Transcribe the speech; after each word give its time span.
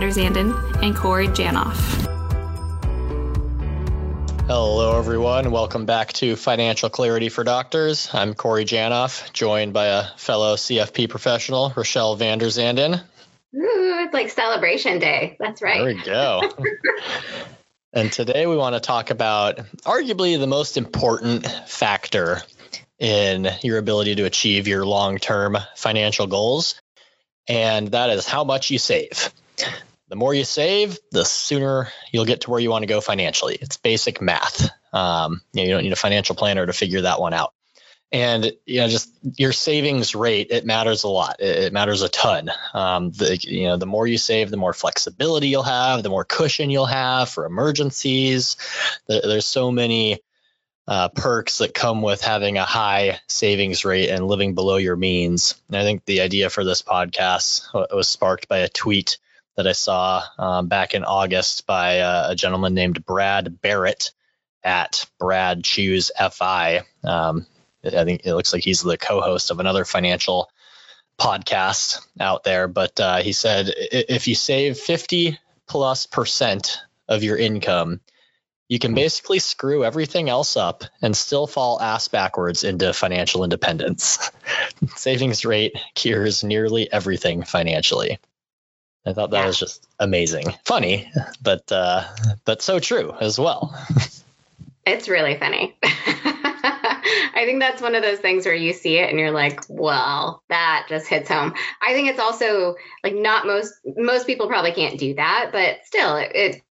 der 0.00 0.10
Zanden 0.10 0.54
and 0.82 0.94
Corey 0.94 1.28
Janoff. 1.28 1.76
Hello, 4.46 4.96
everyone. 4.96 5.50
Welcome 5.50 5.86
back 5.86 6.12
to 6.14 6.36
Financial 6.36 6.88
Clarity 6.88 7.30
for 7.30 7.42
Doctors. 7.42 8.10
I'm 8.12 8.34
Corey 8.34 8.64
Janoff, 8.64 9.32
joined 9.32 9.72
by 9.72 9.86
a 9.86 10.04
fellow 10.16 10.54
CFP 10.54 11.08
professional, 11.08 11.72
Rochelle 11.74 12.14
Van 12.14 12.38
der 12.38 12.46
Zanden. 12.46 13.02
Ooh, 13.56 14.04
it's 14.04 14.14
like 14.14 14.30
celebration 14.30 14.98
day. 14.98 15.36
That's 15.40 15.62
right. 15.62 15.78
There 15.78 15.94
we 15.94 16.02
go. 16.02 16.42
and 17.92 18.12
today 18.12 18.46
we 18.46 18.56
want 18.56 18.74
to 18.76 18.80
talk 18.80 19.10
about 19.10 19.56
arguably 19.84 20.38
the 20.38 20.46
most 20.46 20.76
important 20.76 21.46
factor 21.66 22.42
in 22.98 23.48
your 23.62 23.78
ability 23.78 24.14
to 24.16 24.24
achieve 24.24 24.68
your 24.68 24.86
long 24.86 25.18
term 25.18 25.56
financial 25.74 26.26
goals, 26.26 26.80
and 27.48 27.88
that 27.88 28.10
is 28.10 28.28
how 28.28 28.44
much 28.44 28.70
you 28.70 28.78
save. 28.78 29.32
The 30.08 30.16
more 30.16 30.34
you 30.34 30.44
save, 30.44 30.98
the 31.10 31.24
sooner 31.24 31.88
you'll 32.12 32.24
get 32.24 32.42
to 32.42 32.50
where 32.50 32.60
you 32.60 32.70
want 32.70 32.82
to 32.82 32.86
go 32.86 33.00
financially. 33.00 33.58
It's 33.60 33.76
basic 33.76 34.20
math. 34.20 34.70
Um, 34.92 35.40
you, 35.52 35.62
know, 35.62 35.66
you 35.66 35.74
don't 35.74 35.82
need 35.82 35.92
a 35.92 35.96
financial 35.96 36.36
planner 36.36 36.64
to 36.64 36.72
figure 36.72 37.02
that 37.02 37.20
one 37.20 37.34
out. 37.34 37.52
And 38.12 38.52
you 38.66 38.80
know, 38.80 38.88
just 38.88 39.10
your 39.36 39.52
savings 39.52 40.14
rate 40.14 40.48
it 40.50 40.64
matters 40.64 41.02
a 41.02 41.08
lot. 41.08 41.40
It, 41.40 41.64
it 41.64 41.72
matters 41.72 42.02
a 42.02 42.08
ton. 42.08 42.50
Um, 42.72 43.10
the 43.10 43.36
you 43.36 43.64
know, 43.64 43.76
the 43.78 43.86
more 43.86 44.06
you 44.06 44.16
save, 44.16 44.50
the 44.50 44.56
more 44.56 44.72
flexibility 44.72 45.48
you'll 45.48 45.64
have, 45.64 46.04
the 46.04 46.08
more 46.08 46.24
cushion 46.24 46.70
you'll 46.70 46.86
have 46.86 47.28
for 47.28 47.46
emergencies. 47.46 48.56
there's 49.08 49.44
so 49.44 49.72
many 49.72 50.20
uh, 50.88 51.08
perks 51.08 51.58
that 51.58 51.74
come 51.74 52.00
with 52.00 52.22
having 52.22 52.58
a 52.58 52.64
high 52.64 53.18
savings 53.26 53.84
rate 53.84 54.08
and 54.08 54.26
living 54.26 54.54
below 54.54 54.76
your 54.76 54.96
means. 54.96 55.60
And 55.68 55.76
I 55.76 55.82
think 55.82 56.04
the 56.04 56.20
idea 56.20 56.48
for 56.48 56.64
this 56.64 56.82
podcast 56.82 57.72
was 57.92 58.06
sparked 58.06 58.48
by 58.48 58.58
a 58.58 58.68
tweet 58.68 59.18
that 59.56 59.66
I 59.66 59.72
saw 59.72 60.22
um, 60.38 60.68
back 60.68 60.94
in 60.94 61.04
August 61.04 61.66
by 61.66 62.00
uh, 62.00 62.26
a 62.30 62.34
gentleman 62.34 62.74
named 62.74 63.04
Brad 63.04 63.60
Barrett 63.60 64.12
at 64.62 65.06
Brad 65.18 65.64
Choose 65.64 66.10
FI. 66.32 66.82
Um, 67.04 67.46
I 67.84 68.04
think 68.04 68.22
it 68.24 68.34
looks 68.34 68.52
like 68.52 68.64
he's 68.64 68.82
the 68.82 68.98
co-host 68.98 69.50
of 69.50 69.60
another 69.60 69.84
financial 69.84 70.50
podcast 71.18 72.06
out 72.20 72.44
there. 72.44 72.68
But 72.68 72.98
uh, 73.00 73.18
he 73.18 73.32
said 73.32 73.72
if 73.76 74.28
you 74.28 74.34
save 74.34 74.78
50 74.78 75.38
plus 75.66 76.06
percent 76.06 76.80
of 77.08 77.22
your 77.22 77.36
income, 77.36 78.00
you 78.68 78.78
can 78.78 78.94
basically 78.94 79.38
screw 79.38 79.84
everything 79.84 80.28
else 80.28 80.56
up 80.56 80.84
and 81.00 81.16
still 81.16 81.46
fall 81.46 81.80
ass 81.80 82.08
backwards 82.08 82.64
into 82.64 82.92
financial 82.92 83.44
independence. 83.44 84.30
Savings 84.96 85.44
rate 85.44 85.76
cures 85.94 86.42
nearly 86.42 86.92
everything 86.92 87.44
financially. 87.44 88.18
I 89.06 89.12
thought 89.12 89.30
that 89.30 89.40
yeah. 89.40 89.46
was 89.46 89.58
just 89.58 89.86
amazing, 90.00 90.46
funny, 90.64 91.10
but 91.40 91.70
uh, 91.70 92.04
but 92.44 92.60
so 92.60 92.80
true 92.80 93.14
as 93.20 93.38
well. 93.38 93.72
It's 94.84 95.08
really 95.08 95.36
funny. 95.36 95.76
I 95.84 97.42
think 97.44 97.60
that's 97.60 97.82
one 97.82 97.94
of 97.94 98.02
those 98.02 98.18
things 98.18 98.46
where 98.46 98.54
you 98.54 98.72
see 98.72 98.98
it 98.98 99.10
and 99.10 99.18
you're 99.18 99.30
like, 99.30 99.60
well, 99.68 100.42
that 100.48 100.86
just 100.88 101.06
hits 101.06 101.28
home. 101.28 101.54
I 101.82 101.92
think 101.92 102.08
it's 102.08 102.20
also 102.20 102.76
like 103.04 103.14
not 103.14 103.46
most 103.46 103.74
most 103.96 104.26
people 104.26 104.48
probably 104.48 104.72
can't 104.72 104.98
do 104.98 105.14
that, 105.14 105.50
but 105.52 105.78
still, 105.84 106.16
it, 106.16 106.32
it 106.34 106.62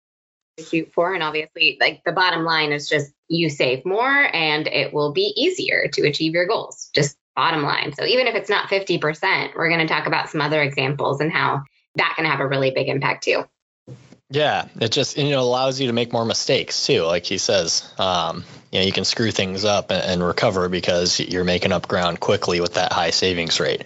shoot 0.66 0.92
for. 0.92 1.14
And 1.14 1.22
obviously, 1.22 1.78
like 1.80 2.02
the 2.04 2.12
bottom 2.12 2.44
line 2.44 2.72
is 2.72 2.88
just 2.88 3.12
you 3.28 3.48
save 3.48 3.84
more 3.84 4.28
and 4.34 4.66
it 4.66 4.92
will 4.92 5.12
be 5.12 5.32
easier 5.36 5.88
to 5.94 6.06
achieve 6.06 6.32
your 6.32 6.46
goals. 6.46 6.90
Just 6.94 7.16
bottom 7.34 7.62
line. 7.62 7.92
So 7.92 8.04
even 8.04 8.26
if 8.26 8.34
it's 8.34 8.48
not 8.48 8.68
50%, 8.68 9.54
we're 9.54 9.68
going 9.68 9.86
to 9.86 9.92
talk 9.92 10.06
about 10.06 10.30
some 10.30 10.40
other 10.40 10.62
examples 10.62 11.20
and 11.20 11.30
how 11.30 11.64
that 11.96 12.14
can 12.16 12.24
have 12.24 12.40
a 12.40 12.46
really 12.46 12.70
big 12.70 12.88
impact 12.88 13.24
too. 13.24 13.44
Yeah, 14.28 14.66
it 14.80 14.90
just 14.90 15.16
you 15.16 15.30
know 15.30 15.40
allows 15.40 15.80
you 15.80 15.86
to 15.86 15.92
make 15.92 16.12
more 16.12 16.24
mistakes 16.24 16.86
too. 16.86 17.02
Like 17.02 17.26
he 17.26 17.38
says, 17.38 17.92
um, 17.98 18.44
you 18.72 18.80
know, 18.80 18.86
you 18.86 18.92
can 18.92 19.04
screw 19.04 19.30
things 19.30 19.64
up 19.64 19.90
and, 19.90 20.02
and 20.02 20.24
recover 20.24 20.68
because 20.68 21.20
you're 21.20 21.44
making 21.44 21.72
up 21.72 21.86
ground 21.86 22.18
quickly 22.18 22.60
with 22.60 22.74
that 22.74 22.92
high 22.92 23.10
savings 23.10 23.60
rate 23.60 23.84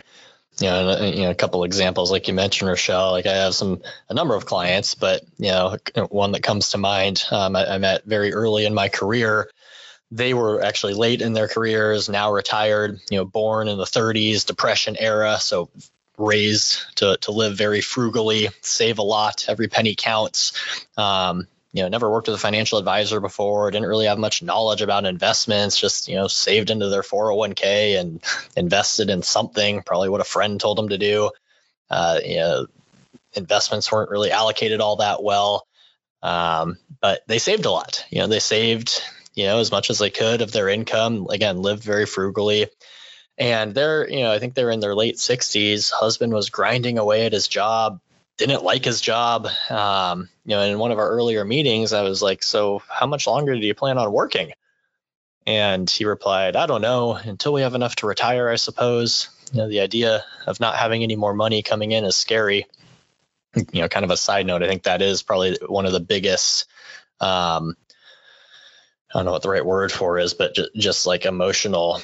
you 0.60 0.68
know, 0.68 1.00
you 1.00 1.22
know, 1.22 1.30
a 1.30 1.34
couple 1.34 1.64
examples 1.64 2.10
like 2.10 2.28
you 2.28 2.34
mentioned, 2.34 2.68
Rochelle. 2.68 3.12
Like 3.12 3.26
I 3.26 3.34
have 3.34 3.54
some 3.54 3.82
a 4.08 4.14
number 4.14 4.34
of 4.34 4.46
clients, 4.46 4.94
but 4.94 5.22
you 5.38 5.50
know, 5.50 5.76
one 6.08 6.32
that 6.32 6.42
comes 6.42 6.70
to 6.70 6.78
mind, 6.78 7.24
um, 7.30 7.56
I, 7.56 7.74
I, 7.74 7.78
met 7.78 8.04
very 8.04 8.32
early 8.32 8.66
in 8.66 8.74
my 8.74 8.88
career. 8.88 9.50
They 10.10 10.34
were 10.34 10.62
actually 10.62 10.94
late 10.94 11.22
in 11.22 11.32
their 11.32 11.48
careers, 11.48 12.08
now 12.08 12.32
retired. 12.32 13.00
You 13.10 13.18
know, 13.18 13.24
born 13.24 13.68
in 13.68 13.78
the 13.78 13.84
30s, 13.84 14.44
Depression 14.44 14.96
era, 14.98 15.38
so 15.40 15.70
raised 16.20 16.96
to 16.96 17.16
to 17.22 17.32
live 17.32 17.56
very 17.56 17.80
frugally, 17.80 18.48
save 18.60 18.98
a 18.98 19.02
lot, 19.02 19.46
every 19.48 19.68
penny 19.68 19.94
counts. 19.94 20.52
Um, 20.96 21.48
you 21.72 21.82
know, 21.82 21.88
never 21.88 22.10
worked 22.10 22.26
with 22.26 22.34
a 22.34 22.40
financial 22.40 22.78
advisor 22.78 23.20
before, 23.20 23.70
didn't 23.70 23.88
really 23.88 24.06
have 24.06 24.18
much 24.18 24.42
knowledge 24.42 24.82
about 24.82 25.04
investments, 25.04 25.78
just, 25.78 26.08
you 26.08 26.16
know, 26.16 26.26
saved 26.26 26.70
into 26.70 26.88
their 26.88 27.02
401k 27.02 28.00
and 28.00 28.24
invested 28.56 29.08
in 29.08 29.22
something, 29.22 29.82
probably 29.82 30.08
what 30.08 30.20
a 30.20 30.24
friend 30.24 30.60
told 30.60 30.78
them 30.78 30.88
to 30.88 30.98
do. 30.98 31.30
Uh, 31.88 32.18
you 32.24 32.36
know, 32.36 32.66
investments 33.34 33.90
weren't 33.92 34.10
really 34.10 34.32
allocated 34.32 34.80
all 34.80 34.96
that 34.96 35.22
well. 35.22 35.64
Um, 36.22 36.76
but 37.00 37.22
they 37.28 37.38
saved 37.38 37.64
a 37.66 37.70
lot. 37.70 38.04
You 38.10 38.20
know, 38.20 38.26
they 38.26 38.40
saved, 38.40 39.02
you 39.34 39.46
know, 39.46 39.58
as 39.58 39.70
much 39.70 39.90
as 39.90 39.98
they 39.98 40.10
could 40.10 40.42
of 40.42 40.52
their 40.52 40.68
income. 40.68 41.28
Again, 41.30 41.62
lived 41.62 41.84
very 41.84 42.04
frugally. 42.04 42.66
And 43.40 43.74
they're, 43.74 44.08
you 44.08 44.20
know, 44.20 44.30
I 44.30 44.38
think 44.38 44.54
they're 44.54 44.70
in 44.70 44.80
their 44.80 44.94
late 44.94 45.16
60s. 45.16 45.90
Husband 45.90 46.30
was 46.30 46.50
grinding 46.50 46.98
away 46.98 47.24
at 47.24 47.32
his 47.32 47.48
job, 47.48 47.98
didn't 48.36 48.62
like 48.62 48.84
his 48.84 49.00
job. 49.00 49.48
Um, 49.70 50.28
you 50.44 50.54
know, 50.54 50.62
in 50.62 50.78
one 50.78 50.92
of 50.92 50.98
our 50.98 51.08
earlier 51.08 51.42
meetings, 51.42 51.94
I 51.94 52.02
was 52.02 52.20
like, 52.20 52.42
"So, 52.42 52.82
how 52.86 53.06
much 53.06 53.26
longer 53.26 53.54
do 53.54 53.66
you 53.66 53.74
plan 53.74 53.96
on 53.96 54.12
working?" 54.12 54.52
And 55.46 55.88
he 55.88 56.04
replied, 56.04 56.54
"I 56.54 56.66
don't 56.66 56.82
know. 56.82 57.14
Until 57.14 57.54
we 57.54 57.62
have 57.62 57.74
enough 57.74 57.96
to 57.96 58.06
retire, 58.06 58.50
I 58.50 58.56
suppose." 58.56 59.30
You 59.52 59.62
know, 59.62 59.68
the 59.68 59.80
idea 59.80 60.22
of 60.46 60.60
not 60.60 60.76
having 60.76 61.02
any 61.02 61.16
more 61.16 61.34
money 61.34 61.62
coming 61.62 61.92
in 61.92 62.04
is 62.04 62.16
scary. 62.16 62.66
You 63.54 63.80
know, 63.80 63.88
kind 63.88 64.04
of 64.04 64.10
a 64.10 64.16
side 64.18 64.46
note, 64.46 64.62
I 64.62 64.68
think 64.68 64.82
that 64.82 65.02
is 65.02 65.22
probably 65.22 65.58
one 65.66 65.86
of 65.86 65.92
the 65.92 65.98
biggest 66.00 66.66
um, 67.20 67.74
I 69.12 69.18
don't 69.18 69.24
know 69.24 69.32
what 69.32 69.42
the 69.42 69.50
right 69.50 69.64
word 69.64 69.90
for 69.90 70.20
is, 70.20 70.34
but 70.34 70.54
just, 70.54 70.74
just 70.76 71.06
like 71.06 71.24
emotional 71.24 72.00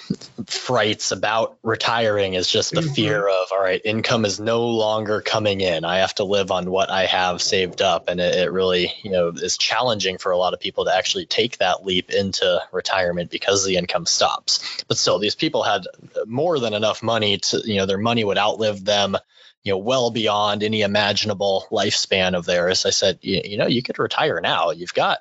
frights 0.47 1.13
about 1.13 1.57
retiring 1.63 2.35
is 2.35 2.51
just 2.51 2.73
the 2.73 2.81
mm-hmm. 2.81 2.95
fear 2.95 3.29
of, 3.29 3.53
all 3.53 3.61
right, 3.61 3.81
income 3.85 4.25
is 4.25 4.41
no 4.41 4.67
longer 4.71 5.21
coming 5.21 5.61
in. 5.61 5.85
I 5.85 5.99
have 5.99 6.17
to 6.17 6.25
live 6.25 6.51
on 6.51 6.69
what 6.69 6.91
I 6.91 7.07
have 7.07 7.41
saved 7.41 7.81
up. 7.81 8.09
And 8.09 8.19
it, 8.19 8.35
it 8.35 8.51
really, 8.51 8.93
you 9.05 9.13
know, 9.13 9.29
is 9.29 9.57
challenging 9.57 10.19
for 10.19 10.33
a 10.33 10.37
lot 10.37 10.53
of 10.53 10.59
people 10.59 10.87
to 10.87 10.97
actually 10.97 11.27
take 11.27 11.59
that 11.59 11.87
leap 11.87 12.11
into 12.11 12.61
retirement 12.73 13.31
because 13.31 13.65
the 13.65 13.77
income 13.77 14.07
stops. 14.07 14.83
But 14.89 14.99
still, 14.99 15.21
these 15.21 15.37
people 15.37 15.63
had 15.63 15.83
more 16.27 16.59
than 16.59 16.75
enough 16.75 17.05
money 17.05 17.39
to, 17.39 17.63
you 17.65 17.77
know, 17.77 17.87
their 17.87 17.99
money 17.99 18.25
would 18.25 18.39
outlive 18.39 18.85
them 18.85 19.17
you 19.63 19.73
know 19.73 19.79
well 19.79 20.13
beyond 20.13 20.63
any 20.63 20.83
imaginable 20.83 21.67
lifespan 21.73 22.37
of 22.37 22.47
theirs 22.47 22.87
i 22.87 22.91
said 22.91 23.19
you, 23.21 23.43
you 23.45 23.59
know 23.59 23.67
you 23.67 23.83
could 23.83 23.99
retire 23.99 24.41
now 24.41 24.71
you've 24.71 24.95
got 24.95 25.19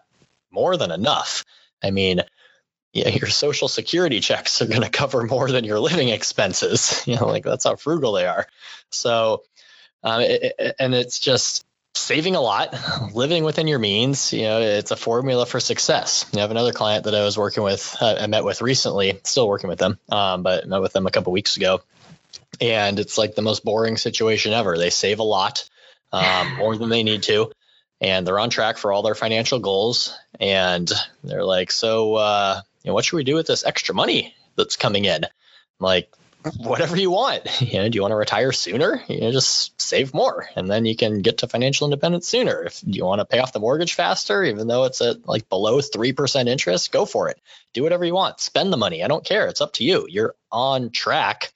more 0.52 0.78
than 0.78 0.92
enough 0.92 1.44
I 1.86 1.92
mean, 1.92 2.22
yeah, 2.94 3.10
your 3.10 3.28
social 3.28 3.68
security 3.68 4.20
checks 4.20 4.62
are 4.62 4.68
going 4.68 4.82
to 4.82 4.90
cover 4.90 5.24
more 5.24 5.52
than 5.52 5.66
your 5.66 5.80
living 5.80 6.10
expenses. 6.10 7.04
You 7.08 7.18
know, 7.18 7.28
like 7.28 7.44
that's 7.44 7.66
how 7.66 7.76
frugal 7.76 8.14
they 8.14 8.26
are. 8.26 8.48
So, 8.90 9.44
um, 10.04 10.22
it, 10.22 10.76
and 10.80 10.96
it's 10.96 11.20
just 11.20 11.66
saving 11.94 12.36
a 12.36 12.42
lot, 12.42 12.74
living 13.14 13.44
within 13.44 13.68
your 13.68 13.80
means. 13.80 14.34
You 14.34 14.44
know, 14.44 14.62
it's 14.62 14.92
a 14.92 14.96
formula 14.96 15.46
for 15.46 15.60
success. 15.60 16.26
You 16.34 16.40
have 16.40 16.52
another 16.52 16.74
client 16.74 17.04
that 17.04 17.14
I 17.14 17.24
was 17.24 17.38
working 17.38 17.64
with, 17.64 17.96
uh, 18.02 18.16
I 18.20 18.28
met 18.28 18.44
with 18.44 18.62
recently, 18.62 19.20
still 19.24 19.48
working 19.48 19.70
with 19.70 19.80
them, 19.80 20.00
um, 20.10 20.42
but 20.42 20.68
met 20.68 20.82
with 20.82 20.94
them 20.94 21.06
a 21.06 21.12
couple 21.12 21.32
weeks 21.32 21.58
ago. 21.58 21.82
And 22.60 23.00
it's 23.00 23.18
like 23.18 23.36
the 23.36 23.42
most 23.42 23.64
boring 23.64 23.98
situation 23.98 24.54
ever. 24.54 24.78
They 24.78 24.90
save 24.90 25.20
a 25.20 25.24
lot, 25.24 25.70
um, 26.12 26.56
more 26.56 26.78
than 26.78 26.90
they 26.90 27.04
need 27.04 27.24
to 27.24 27.52
and 28.02 28.26
they're 28.26 28.40
on 28.40 28.50
track 28.50 28.78
for 28.78 28.92
all 28.92 29.02
their 29.04 29.16
financial 29.16 29.60
goals. 29.60 30.18
And 30.40 30.92
they're 31.24 31.44
like, 31.44 31.72
so, 31.72 32.16
uh, 32.16 32.62
you 32.84 32.90
know, 32.90 32.94
what 32.94 33.06
should 33.06 33.18
we 33.18 33.24
do 33.24 33.36
with 33.36 33.48
this 33.48 33.66
extra 33.66 33.96
money 33.96 34.36
that's 34.56 34.78
coming 34.78 35.06
in? 35.06 35.24
I'm 35.24 35.30
like, 35.80 36.10
whatever 36.58 36.96
you 36.96 37.12
want. 37.12 37.44
You 37.66 37.80
know, 37.80 37.90
do 37.90 37.96
you 37.96 38.02
want 38.02 38.12
to 38.12 38.18
retire 38.18 38.52
sooner? 38.52 39.02
You 39.08 39.22
know, 39.22 39.32
just 39.32 39.82
save 39.82 40.14
more, 40.14 40.48
and 40.56 40.70
then 40.70 40.86
you 40.86 40.96
can 40.96 41.22
get 41.22 41.40
to 41.40 41.48
financial 41.48 41.88
independence 41.88 42.28
sooner. 42.28 42.64
If 42.64 42.82
you 42.86 43.04
want 43.04 43.20
to 43.20 43.26
pay 43.26 43.40
off 43.40 43.54
the 43.54 43.60
mortgage 43.60 43.96
faster, 43.96 44.44
even 44.44 44.68
though 44.68 44.84
it's 44.84 45.02
at 45.02 45.28
like 45.28 45.50
below 45.50 45.82
three 45.82 46.14
percent 46.14 46.48
interest, 46.48 46.92
go 46.92 47.06
for 47.06 47.30
it. 47.30 47.42
Do 47.74 47.82
whatever 47.82 48.06
you 48.06 48.14
want. 48.14 48.40
Spend 48.40 48.72
the 48.72 48.78
money. 48.78 49.04
I 49.04 49.08
don't 49.08 49.26
care. 49.26 49.48
It's 49.48 49.62
up 49.62 49.74
to 49.74 49.84
you. 49.84 50.06
You're 50.10 50.36
on 50.52 50.92
track 50.92 51.54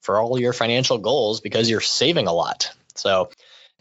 for 0.00 0.20
all 0.20 0.40
your 0.40 0.52
financial 0.52 0.98
goals 0.98 1.40
because 1.40 1.70
you're 1.70 1.80
saving 1.80 2.26
a 2.26 2.32
lot. 2.32 2.72
So. 2.94 3.30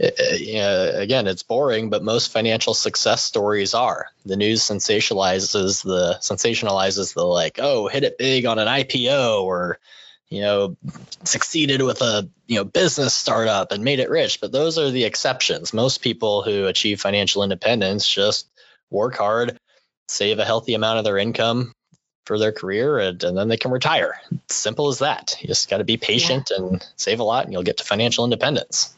Uh, 0.02 0.08
you 0.36 0.62
again, 0.96 1.28
it's 1.28 1.44
boring, 1.44 1.90
but 1.90 2.04
most 2.04 2.32
financial 2.32 2.74
success 2.74 3.24
stories 3.24 3.74
are. 3.74 4.08
The 4.26 4.38
news 4.38 4.62
sensationalizes 4.62 5.84
the 5.84 6.18
sensationalizes 6.22 7.14
the 7.14 7.24
like, 7.24 7.60
oh, 7.62 7.88
hit 7.88 8.04
it 8.04 8.18
big 8.18 8.46
on 8.46 8.58
an 8.58 8.68
IPO 8.68 9.44
or 9.44 9.80
you 10.32 10.40
know, 10.40 10.78
succeeded 11.26 11.82
with 11.82 12.02
a 12.02 12.28
you 12.48 12.56
know 12.56 12.64
business 12.64 13.14
startup 13.14 13.72
and 13.72 13.84
made 13.84 14.00
it 14.00 14.10
rich. 14.10 14.40
But 14.40 14.54
those 14.54 14.80
are 14.80 14.90
the 14.90 15.04
exceptions. 15.04 15.74
Most 15.74 16.02
people 16.02 16.42
who 16.42 16.66
achieve 16.66 17.02
financial 17.02 17.44
independence 17.44 18.08
just 18.08 18.48
work 18.90 19.18
hard, 19.18 19.58
save 20.08 20.40
a 20.40 20.46
healthy 20.46 20.74
amount 20.74 21.00
of 21.00 21.04
their 21.04 21.18
income 21.18 21.74
for 22.26 22.40
their 22.40 22.54
career, 22.54 22.98
and, 22.98 23.22
and 23.24 23.38
then 23.38 23.50
they 23.50 23.58
can 23.58 23.72
retire. 23.72 24.22
simple 24.48 24.88
as 24.88 25.00
that. 25.00 25.36
You 25.42 25.48
just 25.48 25.70
got 25.70 25.80
to 25.80 25.84
be 25.84 25.98
patient 25.98 26.50
yeah. 26.50 26.64
and 26.64 26.88
save 26.96 27.20
a 27.20 27.24
lot, 27.24 27.44
and 27.44 27.54
you'll 27.54 27.64
get 27.64 27.78
to 27.78 27.84
financial 27.84 28.24
independence. 28.24 28.96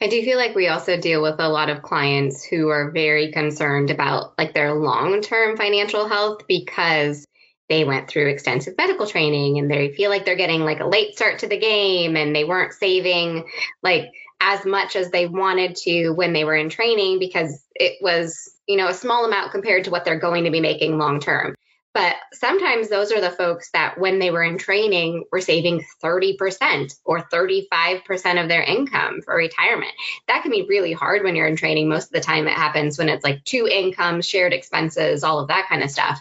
I 0.00 0.08
do 0.08 0.22
feel 0.22 0.38
like 0.38 0.54
we 0.54 0.68
also 0.68 0.98
deal 1.00 1.22
with 1.22 1.36
a 1.38 1.48
lot 1.48 1.70
of 1.70 1.82
clients 1.82 2.44
who 2.44 2.68
are 2.68 2.90
very 2.90 3.32
concerned 3.32 3.90
about 3.90 4.36
like 4.38 4.54
their 4.54 4.74
long-term 4.74 5.56
financial 5.56 6.08
health 6.08 6.46
because 6.46 7.26
they 7.68 7.84
went 7.84 8.08
through 8.08 8.28
extensive 8.28 8.74
medical 8.78 9.06
training 9.06 9.58
and 9.58 9.70
they 9.70 9.92
feel 9.92 10.10
like 10.10 10.24
they're 10.24 10.36
getting 10.36 10.60
like 10.60 10.80
a 10.80 10.86
late 10.86 11.14
start 11.14 11.40
to 11.40 11.48
the 11.48 11.58
game 11.58 12.16
and 12.16 12.34
they 12.34 12.44
weren't 12.44 12.72
saving 12.72 13.44
like 13.82 14.12
as 14.40 14.64
much 14.64 14.96
as 14.96 15.10
they 15.10 15.26
wanted 15.26 15.74
to 15.74 16.10
when 16.10 16.32
they 16.32 16.44
were 16.44 16.54
in 16.54 16.68
training 16.68 17.18
because 17.18 17.64
it 17.74 17.96
was 18.00 18.54
you 18.68 18.76
know 18.76 18.88
a 18.88 18.94
small 18.94 19.24
amount 19.24 19.50
compared 19.50 19.84
to 19.84 19.90
what 19.90 20.04
they're 20.04 20.18
going 20.18 20.44
to 20.44 20.50
be 20.50 20.60
making 20.60 20.98
long 20.98 21.20
term 21.20 21.54
but 21.96 22.14
sometimes 22.34 22.88
those 22.88 23.10
are 23.10 23.20
the 23.20 23.30
folks 23.30 23.70
that 23.72 23.98
when 23.98 24.18
they 24.18 24.30
were 24.30 24.42
in 24.42 24.58
training 24.58 25.24
were 25.32 25.40
saving 25.40 25.84
30% 26.04 26.94
or 27.04 27.22
35% 27.32 28.42
of 28.42 28.48
their 28.48 28.62
income 28.62 29.22
for 29.22 29.34
retirement 29.34 29.92
that 30.28 30.42
can 30.42 30.50
be 30.50 30.66
really 30.68 30.92
hard 30.92 31.24
when 31.24 31.34
you're 31.34 31.46
in 31.46 31.56
training 31.56 31.88
most 31.88 32.06
of 32.06 32.12
the 32.12 32.20
time 32.20 32.46
it 32.46 32.52
happens 32.52 32.98
when 32.98 33.08
it's 33.08 33.24
like 33.24 33.42
two 33.44 33.66
incomes 33.66 34.26
shared 34.26 34.52
expenses 34.52 35.24
all 35.24 35.40
of 35.40 35.48
that 35.48 35.66
kind 35.68 35.82
of 35.82 35.90
stuff 35.90 36.20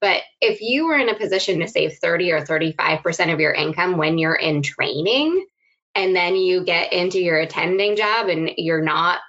but 0.00 0.22
if 0.40 0.60
you 0.60 0.86
were 0.86 0.98
in 0.98 1.08
a 1.08 1.18
position 1.18 1.60
to 1.60 1.68
save 1.68 1.98
30 1.98 2.32
or 2.32 2.40
35% 2.42 3.32
of 3.32 3.40
your 3.40 3.52
income 3.52 3.96
when 3.96 4.18
you're 4.18 4.34
in 4.34 4.62
training, 4.62 5.46
and 5.94 6.14
then 6.14 6.36
you 6.36 6.64
get 6.64 6.92
into 6.92 7.18
your 7.18 7.38
attending 7.38 7.96
job 7.96 8.28
and 8.28 8.50
you're 8.58 8.82
not, 8.82 9.20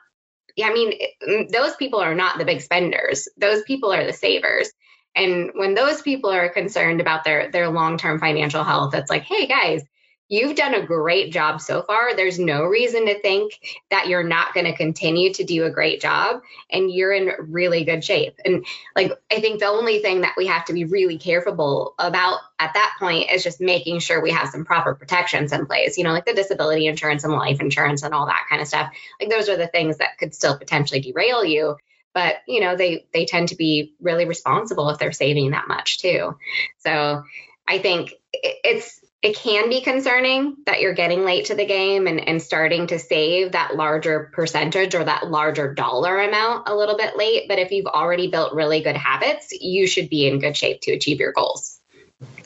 I 0.61 0.73
mean, 0.73 0.93
mm, 1.25 1.49
those 1.49 1.75
people 1.77 1.99
are 1.99 2.15
not 2.15 2.37
the 2.37 2.45
big 2.45 2.61
spenders. 2.61 3.29
Those 3.37 3.63
people 3.63 3.93
are 3.93 4.05
the 4.05 4.11
savers. 4.11 4.69
And 5.17 5.51
when 5.55 5.73
those 5.73 6.01
people 6.01 6.29
are 6.29 6.49
concerned 6.49 7.01
about 7.01 7.23
their 7.23 7.51
their 7.51 7.69
long-term 7.69 8.19
financial 8.19 8.63
health, 8.63 8.93
it's 8.93 9.09
like, 9.09 9.23
hey 9.23 9.47
guys, 9.47 9.81
you've 10.29 10.55
done 10.55 10.73
a 10.73 10.85
great 10.85 11.31
job 11.31 11.61
so 11.61 11.81
far. 11.81 12.15
There's 12.15 12.37
no 12.37 12.63
reason 12.63 13.05
to 13.05 13.19
think 13.21 13.53
that 13.89 14.07
you're 14.07 14.23
not 14.23 14.53
going 14.53 14.65
to 14.65 14.75
continue 14.75 15.33
to 15.33 15.43
do 15.43 15.63
a 15.63 15.69
great 15.69 16.01
job 16.01 16.41
and 16.69 16.91
you're 16.91 17.13
in 17.13 17.31
really 17.39 17.85
good 17.85 18.03
shape. 18.03 18.35
And 18.43 18.65
like, 18.95 19.13
I 19.31 19.39
think 19.39 19.59
the 19.59 19.67
only 19.67 19.99
thing 19.99 20.21
that 20.21 20.35
we 20.37 20.47
have 20.47 20.65
to 20.65 20.73
be 20.73 20.83
really 20.83 21.17
careful 21.17 21.95
about 21.97 22.39
at 22.59 22.73
that 22.73 22.95
point 22.99 23.31
is 23.31 23.43
just 23.43 23.61
making 23.61 23.99
sure 23.99 24.21
we 24.21 24.31
have 24.31 24.49
some 24.49 24.65
proper 24.65 24.95
protections 24.95 25.53
in 25.53 25.65
place, 25.65 25.97
you 25.97 26.03
know, 26.03 26.11
like 26.11 26.25
the 26.25 26.33
disability 26.33 26.87
insurance 26.87 27.23
and 27.23 27.33
life 27.33 27.61
insurance 27.61 28.03
and 28.03 28.13
all 28.13 28.25
that 28.25 28.47
kind 28.49 28.61
of 28.61 28.67
stuff. 28.67 28.91
Like, 29.21 29.29
those 29.29 29.47
are 29.47 29.57
the 29.57 29.67
things 29.67 29.97
that 29.97 30.17
could 30.17 30.35
still 30.35 30.57
potentially 30.57 30.99
derail 30.99 31.45
you. 31.45 31.77
But 32.17 32.37
you 32.47 32.61
know 32.61 32.75
they 32.75 33.05
they 33.13 33.27
tend 33.27 33.49
to 33.49 33.55
be 33.55 33.93
really 34.01 34.25
responsible 34.25 34.89
if 34.89 34.97
they're 34.97 35.11
saving 35.11 35.51
that 35.51 35.67
much 35.67 35.99
too. 35.99 36.35
So 36.79 37.21
I 37.67 37.77
think 37.77 38.15
it's 38.33 38.99
it 39.21 39.35
can 39.35 39.69
be 39.69 39.81
concerning 39.81 40.57
that 40.65 40.81
you're 40.81 40.95
getting 40.95 41.25
late 41.25 41.45
to 41.45 41.53
the 41.53 41.67
game 41.67 42.07
and, 42.07 42.27
and 42.27 42.41
starting 42.41 42.87
to 42.87 42.97
save 42.97 43.51
that 43.51 43.75
larger 43.75 44.31
percentage 44.33 44.95
or 44.95 45.03
that 45.03 45.29
larger 45.29 45.75
dollar 45.75 46.19
amount 46.19 46.67
a 46.67 46.75
little 46.75 46.97
bit 46.97 47.17
late. 47.17 47.43
But 47.47 47.59
if 47.59 47.69
you've 47.69 47.85
already 47.85 48.31
built 48.31 48.55
really 48.55 48.81
good 48.81 48.97
habits, 48.97 49.49
you 49.51 49.85
should 49.85 50.09
be 50.09 50.27
in 50.27 50.39
good 50.39 50.57
shape 50.57 50.81
to 50.81 50.93
achieve 50.93 51.19
your 51.19 51.33
goals. 51.33 51.79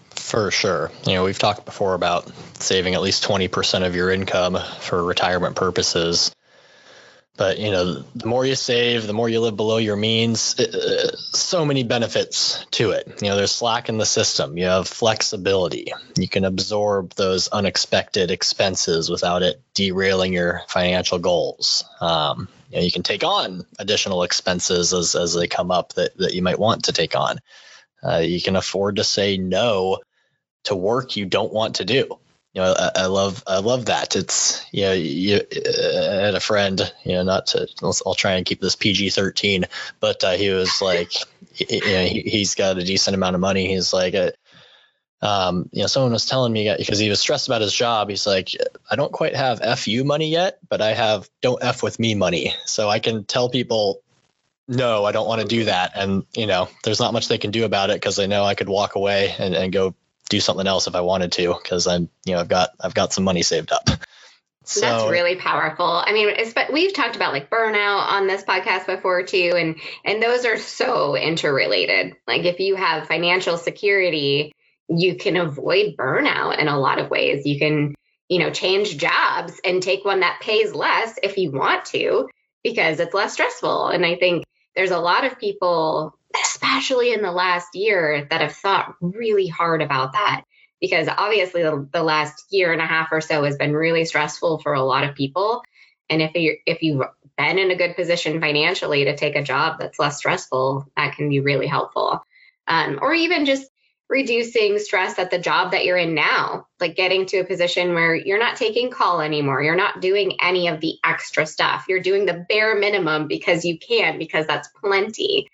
For 0.10 0.52
sure. 0.52 0.92
You 1.08 1.14
know, 1.14 1.24
we've 1.24 1.40
talked 1.40 1.64
before 1.64 1.94
about 1.94 2.30
saving 2.60 2.94
at 2.94 3.02
least 3.02 3.24
20% 3.24 3.88
of 3.88 3.96
your 3.96 4.12
income 4.12 4.58
for 4.82 5.02
retirement 5.02 5.56
purposes. 5.56 6.34
But 7.38 7.60
you 7.60 7.72
know, 7.72 8.04
the 8.16 8.28
more 8.28 8.46
you 8.46 8.56
save, 8.56 9.08
the 9.08 9.14
more 9.14 9.30
you 9.30 9.40
live 9.40 9.56
below 9.56 9.78
your 9.78 9.96
means. 9.96 10.60
Uh, 10.60 11.16
so 11.16 11.66
many 11.66 11.84
benefits 11.84 12.66
to 12.72 12.92
it. 12.92 13.22
You 13.22 13.30
know, 13.30 13.36
there's 13.36 13.52
slack 13.52 13.90
in 13.90 13.98
the 13.98 14.06
system. 14.06 14.58
You 14.58 14.66
have 14.66 14.88
flexibility. 14.88 15.94
You 16.18 16.28
can 16.28 16.44
absorb 16.44 17.14
those 17.14 17.48
unexpected 17.48 18.32
expenses 18.32 19.10
without 19.10 19.44
it 19.44 19.62
derailing 19.74 20.34
your 20.34 20.62
financial 20.68 21.20
goals. 21.20 21.86
Um, 22.02 22.50
you, 22.70 22.78
know, 22.78 22.84
you 22.84 22.92
can 22.92 23.04
take 23.04 23.24
on 23.24 23.66
additional 23.80 24.24
expenses 24.24 24.94
as 24.94 25.16
as 25.16 25.34
they 25.34 25.48
come 25.48 25.72
up 25.72 25.94
that 25.94 26.18
that 26.18 26.34
you 26.34 26.42
might 26.42 26.60
want 26.60 26.86
to 26.86 26.94
take 26.94 27.16
on. 27.16 27.40
Uh, 28.04 28.18
you 28.18 28.42
can 28.42 28.56
afford 28.56 28.98
to 28.98 29.04
say 29.04 29.38
no 29.38 30.00
to 30.66 30.76
work 30.76 31.16
you 31.16 31.26
don't 31.26 31.54
want 31.54 31.76
to 31.76 31.86
do 31.86 32.20
you 32.54 32.62
know, 32.62 32.74
I, 32.78 33.04
I, 33.04 33.06
love, 33.06 33.44
I 33.48 33.60
love 33.60 33.86
that. 33.86 34.16
It's, 34.16 34.66
you 34.72 34.82
know, 34.84 34.94
you, 34.94 35.36
uh, 35.36 36.20
I 36.20 36.26
had 36.26 36.36
a 36.36 36.42
friend, 36.42 36.94
you 37.06 37.14
know, 37.14 37.24
not 37.24 37.48
to, 37.48 37.68
I'll, 37.82 38.14
try 38.14 38.34
and 38.34 38.46
keep 38.46 38.60
this 38.60 38.76
PG 38.76 39.12
13, 39.12 39.66
but 40.00 40.24
uh, 40.24 40.32
he 40.32 40.50
was 40.50 40.82
like, 40.82 41.14
you 41.56 41.80
know, 41.80 42.06
he, 42.06 42.40
has 42.40 42.56
got 42.56 42.78
a 42.78 42.84
decent 42.84 43.16
amount 43.16 43.36
of 43.36 43.42
money. 43.42 43.68
He's 43.68 43.94
like, 43.94 44.16
uh, 44.16 44.32
um, 45.22 45.70
you 45.72 45.82
know, 45.82 45.88
someone 45.88 46.12
was 46.12 46.26
telling 46.26 46.52
me 46.52 46.74
because 46.78 47.00
he 47.00 47.10
was 47.10 47.20
stressed 47.20 47.48
about 47.48 47.62
his 47.62 47.74
job. 47.74 48.10
He's 48.10 48.28
like, 48.28 48.50
I 48.90 48.96
don't 48.96 49.14
quite 49.14 49.36
have 49.36 49.80
FU 49.80 50.04
money 50.04 50.30
yet, 50.30 50.60
but 50.68 50.82
I 50.82 50.94
have 50.94 51.30
don't 51.42 51.64
F 51.64 51.84
with 51.84 52.00
me 52.00 52.16
money. 52.16 52.54
So 52.66 52.90
I 52.90 53.00
can 53.00 53.24
tell 53.24 53.48
people, 53.48 54.02
no, 54.68 55.06
I 55.06 55.12
don't 55.12 55.28
want 55.28 55.42
to 55.42 55.48
do 55.48 55.66
that. 55.66 55.92
And, 55.96 56.26
you 56.36 56.48
know, 56.48 56.70
there's 56.84 57.00
not 57.00 57.14
much 57.14 57.28
they 57.28 57.38
can 57.38 57.52
do 57.52 57.66
about 57.66 57.92
it 57.92 57.96
because 57.96 58.16
they 58.16 58.28
know 58.28 58.44
I 58.44 58.56
could 58.56 58.70
walk 58.70 58.96
away 58.96 59.34
and, 59.38 59.54
and 59.54 59.72
go 59.72 59.96
do 60.32 60.40
something 60.40 60.66
else 60.66 60.88
if 60.88 60.96
I 60.96 61.02
wanted 61.02 61.34
to 61.34 61.54
because 61.62 61.86
I'm 61.86 62.10
you 62.26 62.34
know 62.34 62.40
I've 62.40 62.48
got 62.48 62.72
I've 62.80 62.96
got 62.96 63.14
some 63.14 63.24
money 63.24 63.44
saved 63.44 63.72
up. 63.72 63.88
So, 64.64 64.82
That's 64.82 65.10
really 65.10 65.38
powerful. 65.38 65.88
I 65.88 66.14
mean, 66.14 66.36
we've 66.72 66.94
talked 66.94 67.16
about 67.16 67.34
like 67.34 67.50
burnout 67.50 68.08
on 68.12 68.28
this 68.28 68.44
podcast 68.44 68.86
before 68.86 69.24
too, 69.24 69.54
and 69.58 69.76
and 70.06 70.22
those 70.22 70.46
are 70.46 70.58
so 70.58 71.18
interrelated. 71.18 72.14
Like 72.28 72.46
if 72.46 72.60
you 72.60 72.76
have 72.76 73.08
financial 73.08 73.58
security, 73.58 74.54
you 74.88 75.16
can 75.16 75.36
avoid 75.36 75.98
burnout 75.98 76.60
in 76.60 76.68
a 76.68 76.80
lot 76.80 77.00
of 77.00 77.10
ways. 77.10 77.48
You 77.48 77.58
can 77.58 77.96
you 78.30 78.38
know 78.38 78.52
change 78.52 78.98
jobs 78.98 79.60
and 79.66 79.82
take 79.82 80.06
one 80.06 80.20
that 80.20 80.42
pays 80.42 80.76
less 80.76 81.18
if 81.24 81.40
you 81.40 81.52
want 81.52 81.86
to 81.86 82.30
because 82.64 83.00
it's 83.00 83.16
less 83.16 83.34
stressful. 83.34 83.88
And 83.88 84.06
I 84.06 84.16
think 84.16 84.46
there's 84.76 84.92
a 84.92 85.00
lot 85.00 85.26
of 85.26 85.40
people 85.40 86.14
especially 86.44 87.14
in 87.14 87.22
the 87.22 87.32
last 87.32 87.76
year, 87.76 88.28
that 88.30 88.42
have 88.42 88.54
thought 88.54 88.96
really 89.02 89.48
hard 89.48 89.82
about 89.82 90.14
that. 90.14 90.44
Because 90.80 91.08
obviously, 91.08 91.62
the, 91.62 92.04
last 92.04 92.46
year 92.50 92.74
and 92.74 92.82
a 92.82 92.88
half 92.88 93.10
or 93.12 93.22
so 93.22 93.44
has 93.44 93.56
been 93.58 93.74
really 93.74 94.06
stressful 94.06 94.60
for 94.60 94.74
a 94.74 94.84
lot 94.84 95.04
of 95.04 95.16
people. 95.16 95.64
And 96.10 96.22
if 96.22 96.36
you 96.36 96.58
if 96.66 96.82
you've 96.82 97.06
been 97.38 97.60
in 97.60 97.72
a 97.72 97.76
good 97.76 97.96
position 97.96 98.42
financially 98.42 99.06
to 99.06 99.16
take 99.16 99.36
a 99.36 99.44
job 99.44 99.80
that's 99.80 100.00
less 100.00 100.18
stressful, 100.18 100.88
that 100.98 101.16
can 101.16 101.30
be 101.30 101.40
really 101.40 101.68
helpful. 101.68 102.22
Um, 102.68 103.00
or 103.02 103.14
even 103.14 103.46
just 103.46 103.70
reducing 104.12 104.78
stress 104.78 105.18
at 105.18 105.32
the 105.32 105.40
job 105.40 105.72
that 105.72 105.86
you're 105.86 105.98
in 105.98 106.14
now, 106.14 106.68
like 106.82 106.98
getting 106.98 107.26
to 107.28 107.38
a 107.38 107.46
position 107.46 107.94
where 107.94 108.14
you're 108.14 108.38
not 108.38 108.58
taking 108.58 108.92
call 108.92 109.22
anymore. 109.22 109.64
You're 109.64 109.76
not 109.76 110.02
doing 110.02 110.38
any 110.42 110.68
of 110.68 110.82
the 110.82 110.96
extra 111.04 111.46
stuff. 111.46 111.86
You're 111.88 112.02
doing 112.02 112.26
the 112.26 112.46
bare 112.48 112.76
minimum 112.76 113.28
because 113.28 113.64
you 113.64 113.80
can, 113.80 114.20
because 114.20 114.46
that's 114.46 114.68
plenty. 114.84 115.48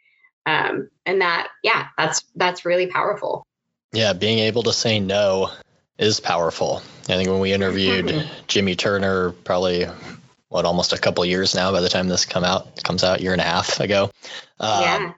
Um, 0.48 0.89
and 1.06 1.22
that, 1.22 1.50
yeah, 1.62 1.88
that's 1.98 2.24
that's 2.36 2.63
really 2.63 2.88
powerful. 2.88 3.46
Yeah, 3.92 4.13
being 4.13 4.39
able 4.39 4.63
to 4.63 4.74
say 4.74 5.00
no 5.01 5.51
is 6.00 6.22
powerful. 6.22 6.82
I 7.04 7.16
think 7.16 7.30
when 7.30 7.42
we 7.42 7.51
interviewed. 7.51 8.30
Jimmy 8.48 8.75
Turner, 8.75 9.32
probably 9.32 9.88
what 10.48 10.63
almost 10.63 10.94
a 10.94 10.98
couple 10.98 11.25
years 11.25 11.54
now, 11.54 11.74
by 11.74 11.82
the 11.82 11.89
time 11.89 12.08
this 12.08 12.25
come 12.25 12.46
out 12.46 12.82
comes 12.82 13.04
out, 13.04 13.20
year 13.20 13.34
and 13.34 13.42
a 13.42 13.46
half 13.46 13.82
ago. 13.82 14.10
Um, 14.60 14.82
yeah. 14.82 15.13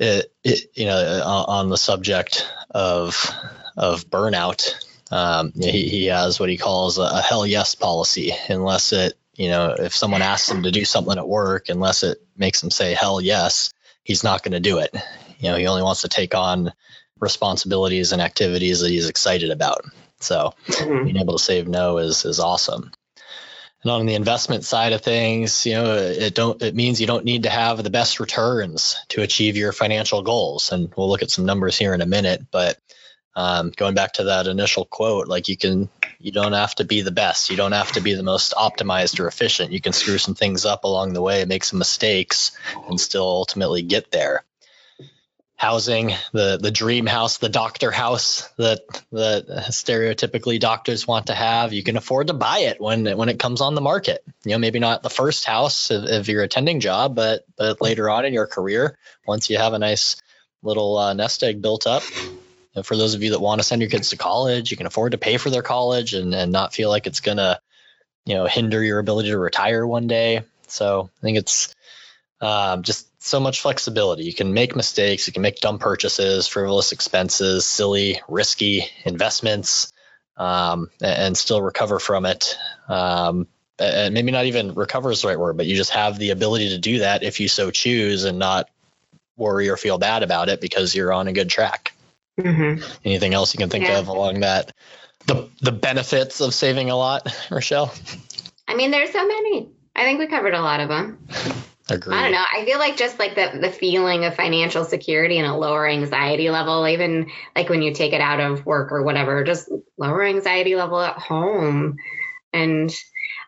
It, 0.00 0.32
it, 0.42 0.60
you 0.74 0.86
know, 0.86 1.22
on 1.24 1.70
the 1.70 1.78
subject 1.78 2.50
of 2.70 3.30
of 3.76 4.08
burnout, 4.10 4.74
um, 5.12 5.52
he, 5.54 5.88
he 5.88 6.06
has 6.06 6.40
what 6.40 6.48
he 6.48 6.56
calls 6.56 6.98
a, 6.98 7.02
a 7.02 7.20
hell 7.20 7.46
yes 7.46 7.76
policy, 7.76 8.32
unless 8.48 8.92
it, 8.92 9.16
you 9.36 9.48
know, 9.48 9.76
if 9.78 9.94
someone 9.94 10.22
asks 10.22 10.50
him 10.50 10.64
to 10.64 10.72
do 10.72 10.84
something 10.84 11.16
at 11.16 11.28
work, 11.28 11.68
unless 11.68 12.02
it 12.02 12.18
makes 12.36 12.62
him 12.62 12.70
say 12.70 12.94
hell 12.94 13.20
yes, 13.20 13.72
he's 14.08 14.24
not 14.24 14.42
going 14.42 14.52
to 14.52 14.60
do 14.60 14.78
it. 14.78 14.96
You 15.38 15.50
know, 15.50 15.56
he 15.56 15.66
only 15.66 15.82
wants 15.82 16.00
to 16.02 16.08
take 16.08 16.34
on 16.34 16.72
responsibilities 17.20 18.12
and 18.12 18.22
activities 18.22 18.80
that 18.80 18.90
he's 18.90 19.08
excited 19.08 19.50
about. 19.50 19.84
So 20.18 20.54
mm-hmm. 20.66 21.04
being 21.04 21.18
able 21.18 21.36
to 21.36 21.44
save 21.44 21.68
no 21.68 21.98
is 21.98 22.24
is 22.24 22.40
awesome. 22.40 22.90
And 23.82 23.92
on 23.92 24.06
the 24.06 24.14
investment 24.14 24.64
side 24.64 24.92
of 24.92 25.02
things, 25.02 25.64
you 25.64 25.74
know, 25.74 25.94
it 25.94 26.34
don't 26.34 26.60
it 26.62 26.74
means 26.74 27.00
you 27.00 27.06
don't 27.06 27.24
need 27.24 27.44
to 27.44 27.50
have 27.50 27.82
the 27.82 27.90
best 27.90 28.18
returns 28.18 28.96
to 29.10 29.22
achieve 29.22 29.56
your 29.56 29.72
financial 29.72 30.22
goals. 30.22 30.72
And 30.72 30.92
we'll 30.96 31.08
look 31.08 31.22
at 31.22 31.30
some 31.30 31.44
numbers 31.44 31.78
here 31.78 31.94
in 31.94 32.00
a 32.00 32.06
minute, 32.06 32.46
but 32.50 32.78
um, 33.36 33.72
going 33.76 33.94
back 33.94 34.14
to 34.14 34.24
that 34.24 34.48
initial 34.48 34.84
quote, 34.84 35.28
like 35.28 35.46
you 35.46 35.56
can, 35.56 35.88
you 36.18 36.32
don't 36.32 36.52
have 36.52 36.74
to 36.76 36.84
be 36.84 37.02
the 37.02 37.12
best. 37.12 37.50
You 37.50 37.56
don't 37.56 37.72
have 37.72 37.92
to 37.92 38.00
be 38.00 38.14
the 38.14 38.22
most 38.22 38.52
optimized 38.52 39.20
or 39.20 39.28
efficient. 39.28 39.72
You 39.72 39.80
can 39.80 39.92
screw 39.92 40.18
some 40.18 40.34
things 40.34 40.64
up 40.64 40.84
along 40.84 41.12
the 41.12 41.22
way, 41.22 41.44
make 41.44 41.64
some 41.64 41.78
mistakes, 41.78 42.52
and 42.88 43.00
still 43.00 43.24
ultimately 43.24 43.82
get 43.82 44.10
there 44.10 44.44
housing, 45.58 46.12
the 46.32 46.56
the 46.56 46.70
dream 46.70 47.04
house, 47.04 47.38
the 47.38 47.48
doctor 47.48 47.90
house 47.90 48.48
that 48.56 48.80
that 49.10 49.46
stereotypically 49.70 50.58
doctors 50.58 51.06
want 51.06 51.26
to 51.26 51.34
have. 51.34 51.72
You 51.72 51.82
can 51.82 51.96
afford 51.96 52.28
to 52.28 52.32
buy 52.32 52.60
it 52.60 52.80
when 52.80 53.04
when 53.18 53.28
it 53.28 53.38
comes 53.38 53.60
on 53.60 53.74
the 53.74 53.80
market. 53.80 54.24
You 54.44 54.52
know, 54.52 54.58
maybe 54.58 54.78
not 54.78 55.02
the 55.02 55.10
first 55.10 55.44
house 55.44 55.90
of, 55.90 56.04
of 56.04 56.28
your 56.28 56.44
attending 56.44 56.80
job, 56.80 57.14
but 57.14 57.44
but 57.56 57.82
later 57.82 58.08
on 58.08 58.24
in 58.24 58.32
your 58.32 58.46
career, 58.46 58.96
once 59.26 59.50
you 59.50 59.58
have 59.58 59.74
a 59.74 59.78
nice 59.78 60.16
little 60.62 60.96
uh, 60.96 61.12
nest 61.12 61.42
egg 61.42 61.60
built 61.60 61.86
up. 61.86 62.04
And 62.78 62.86
for 62.86 62.96
those 62.96 63.14
of 63.14 63.22
you 63.22 63.32
that 63.32 63.40
want 63.40 63.60
to 63.60 63.64
send 63.64 63.82
your 63.82 63.90
kids 63.90 64.10
to 64.10 64.16
college, 64.16 64.70
you 64.70 64.76
can 64.76 64.86
afford 64.86 65.12
to 65.12 65.18
pay 65.18 65.36
for 65.36 65.50
their 65.50 65.62
college 65.62 66.14
and, 66.14 66.34
and 66.34 66.50
not 66.52 66.72
feel 66.72 66.88
like 66.88 67.06
it's 67.06 67.20
gonna, 67.20 67.60
you 68.24 68.34
know, 68.34 68.46
hinder 68.46 68.82
your 68.82 68.98
ability 68.98 69.30
to 69.30 69.38
retire 69.38 69.86
one 69.86 70.06
day. 70.06 70.42
So 70.68 71.10
I 71.18 71.20
think 71.20 71.38
it's 71.38 71.74
um, 72.40 72.82
just 72.82 73.06
so 73.22 73.40
much 73.40 73.60
flexibility. 73.60 74.24
You 74.24 74.34
can 74.34 74.54
make 74.54 74.76
mistakes, 74.76 75.26
you 75.26 75.32
can 75.32 75.42
make 75.42 75.60
dumb 75.60 75.78
purchases, 75.78 76.46
frivolous 76.46 76.92
expenses, 76.92 77.66
silly, 77.66 78.20
risky 78.28 78.84
investments, 79.04 79.92
um, 80.36 80.90
and 81.02 81.36
still 81.36 81.60
recover 81.60 81.98
from 81.98 82.26
it. 82.26 82.56
Um, 82.88 83.48
and 83.78 84.14
maybe 84.14 84.32
not 84.32 84.46
even 84.46 84.74
recover 84.74 85.10
is 85.10 85.22
the 85.22 85.28
right 85.28 85.38
word, 85.38 85.56
but 85.56 85.66
you 85.66 85.76
just 85.76 85.90
have 85.90 86.18
the 86.18 86.30
ability 86.30 86.70
to 86.70 86.78
do 86.78 87.00
that 87.00 87.22
if 87.22 87.40
you 87.40 87.48
so 87.48 87.70
choose 87.70 88.24
and 88.24 88.38
not 88.38 88.70
worry 89.36 89.68
or 89.68 89.76
feel 89.76 89.98
bad 89.98 90.22
about 90.22 90.48
it 90.48 90.60
because 90.60 90.94
you're 90.94 91.12
on 91.12 91.28
a 91.28 91.32
good 91.32 91.48
track. 91.48 91.92
Mm-hmm. 92.38 92.84
Anything 93.04 93.34
else 93.34 93.52
you 93.52 93.58
can 93.58 93.68
think 93.68 93.84
yeah. 93.84 93.98
of 93.98 94.08
along 94.08 94.40
that? 94.40 94.72
The 95.26 95.48
the 95.60 95.72
benefits 95.72 96.40
of 96.40 96.54
saving 96.54 96.90
a 96.90 96.96
lot, 96.96 97.28
Rochelle. 97.50 97.92
I 98.66 98.74
mean, 98.74 98.90
there's 98.90 99.10
so 99.10 99.26
many. 99.26 99.68
I 99.96 100.04
think 100.04 100.20
we 100.20 100.28
covered 100.28 100.54
a 100.54 100.60
lot 100.60 100.80
of 100.80 100.88
them. 100.88 101.18
Agreed. 101.90 102.16
I 102.16 102.22
don't 102.22 102.32
know. 102.32 102.44
I 102.52 102.64
feel 102.64 102.78
like 102.78 102.96
just 102.96 103.18
like 103.18 103.34
the 103.34 103.58
the 103.60 103.70
feeling 103.70 104.24
of 104.24 104.34
financial 104.34 104.84
security 104.84 105.38
and 105.38 105.46
a 105.46 105.56
lower 105.56 105.88
anxiety 105.88 106.50
level, 106.50 106.86
even 106.86 107.30
like 107.56 107.68
when 107.68 107.82
you 107.82 107.94
take 107.94 108.12
it 108.12 108.20
out 108.20 108.40
of 108.40 108.64
work 108.66 108.92
or 108.92 109.02
whatever, 109.02 109.42
just 109.42 109.70
lower 109.96 110.22
anxiety 110.22 110.76
level 110.76 111.00
at 111.00 111.18
home. 111.18 111.96
And 112.52 112.94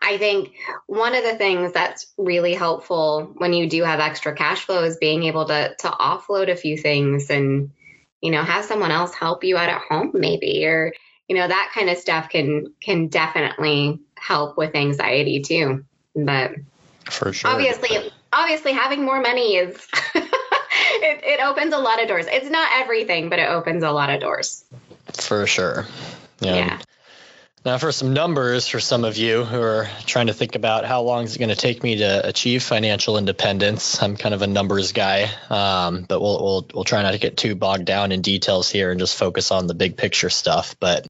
I 0.01 0.17
think 0.17 0.53
one 0.87 1.15
of 1.15 1.23
the 1.23 1.35
things 1.35 1.71
that's 1.71 2.11
really 2.17 2.55
helpful 2.55 3.31
when 3.37 3.53
you 3.53 3.69
do 3.69 3.83
have 3.83 3.99
extra 3.99 4.35
cash 4.35 4.65
flow 4.65 4.83
is 4.83 4.97
being 4.97 5.23
able 5.23 5.45
to 5.45 5.75
to 5.79 5.87
offload 5.87 6.51
a 6.51 6.55
few 6.55 6.77
things 6.77 7.29
and 7.29 7.71
you 8.21 8.31
know 8.31 8.43
have 8.43 8.65
someone 8.65 8.91
else 8.91 9.13
help 9.13 9.43
you 9.43 9.57
out 9.57 9.69
at 9.69 9.81
home 9.81 10.11
maybe 10.13 10.65
or 10.65 10.93
you 11.27 11.35
know 11.35 11.47
that 11.47 11.71
kind 11.73 11.89
of 11.89 11.97
stuff 11.97 12.29
can 12.29 12.73
can 12.81 13.07
definitely 13.07 13.99
help 14.21 14.57
with 14.57 14.75
anxiety 14.75 15.41
too. 15.41 15.83
But 16.15 16.51
for 17.05 17.33
sure. 17.33 17.51
Obviously, 17.51 18.11
obviously 18.31 18.71
having 18.73 19.03
more 19.03 19.21
money 19.21 19.55
is 19.55 19.87
it, 20.15 21.23
it 21.23 21.41
opens 21.41 21.73
a 21.73 21.77
lot 21.77 22.01
of 22.01 22.07
doors. 22.07 22.25
It's 22.29 22.49
not 22.49 22.69
everything, 22.73 23.29
but 23.29 23.39
it 23.39 23.49
opens 23.49 23.83
a 23.83 23.91
lot 23.91 24.09
of 24.09 24.21
doors. 24.21 24.63
For 25.13 25.47
sure. 25.47 25.87
Yeah. 26.39 26.55
yeah. 26.55 26.79
Now, 27.63 27.77
for 27.77 27.91
some 27.91 28.13
numbers 28.13 28.67
for 28.67 28.79
some 28.79 29.05
of 29.05 29.17
you 29.17 29.43
who 29.43 29.61
are 29.61 29.87
trying 30.07 30.27
to 30.27 30.33
think 30.33 30.55
about 30.55 30.83
how 30.83 31.03
long 31.03 31.25
is 31.25 31.35
it 31.35 31.39
going 31.39 31.49
to 31.49 31.55
take 31.55 31.83
me 31.83 31.97
to 31.97 32.27
achieve 32.27 32.63
financial 32.63 33.19
independence, 33.19 34.01
I'm 34.01 34.17
kind 34.17 34.33
of 34.33 34.41
a 34.41 34.47
numbers 34.47 34.93
guy, 34.93 35.29
um, 35.47 36.05
but 36.09 36.19
we'll, 36.19 36.43
we'll 36.43 36.67
we'll 36.73 36.83
try 36.83 37.03
not 37.03 37.11
to 37.11 37.19
get 37.19 37.37
too 37.37 37.53
bogged 37.53 37.85
down 37.85 38.11
in 38.11 38.23
details 38.23 38.71
here 38.71 38.89
and 38.89 38.99
just 38.99 39.15
focus 39.15 39.51
on 39.51 39.67
the 39.67 39.75
big 39.75 39.95
picture 39.95 40.31
stuff. 40.31 40.75
But 40.79 41.05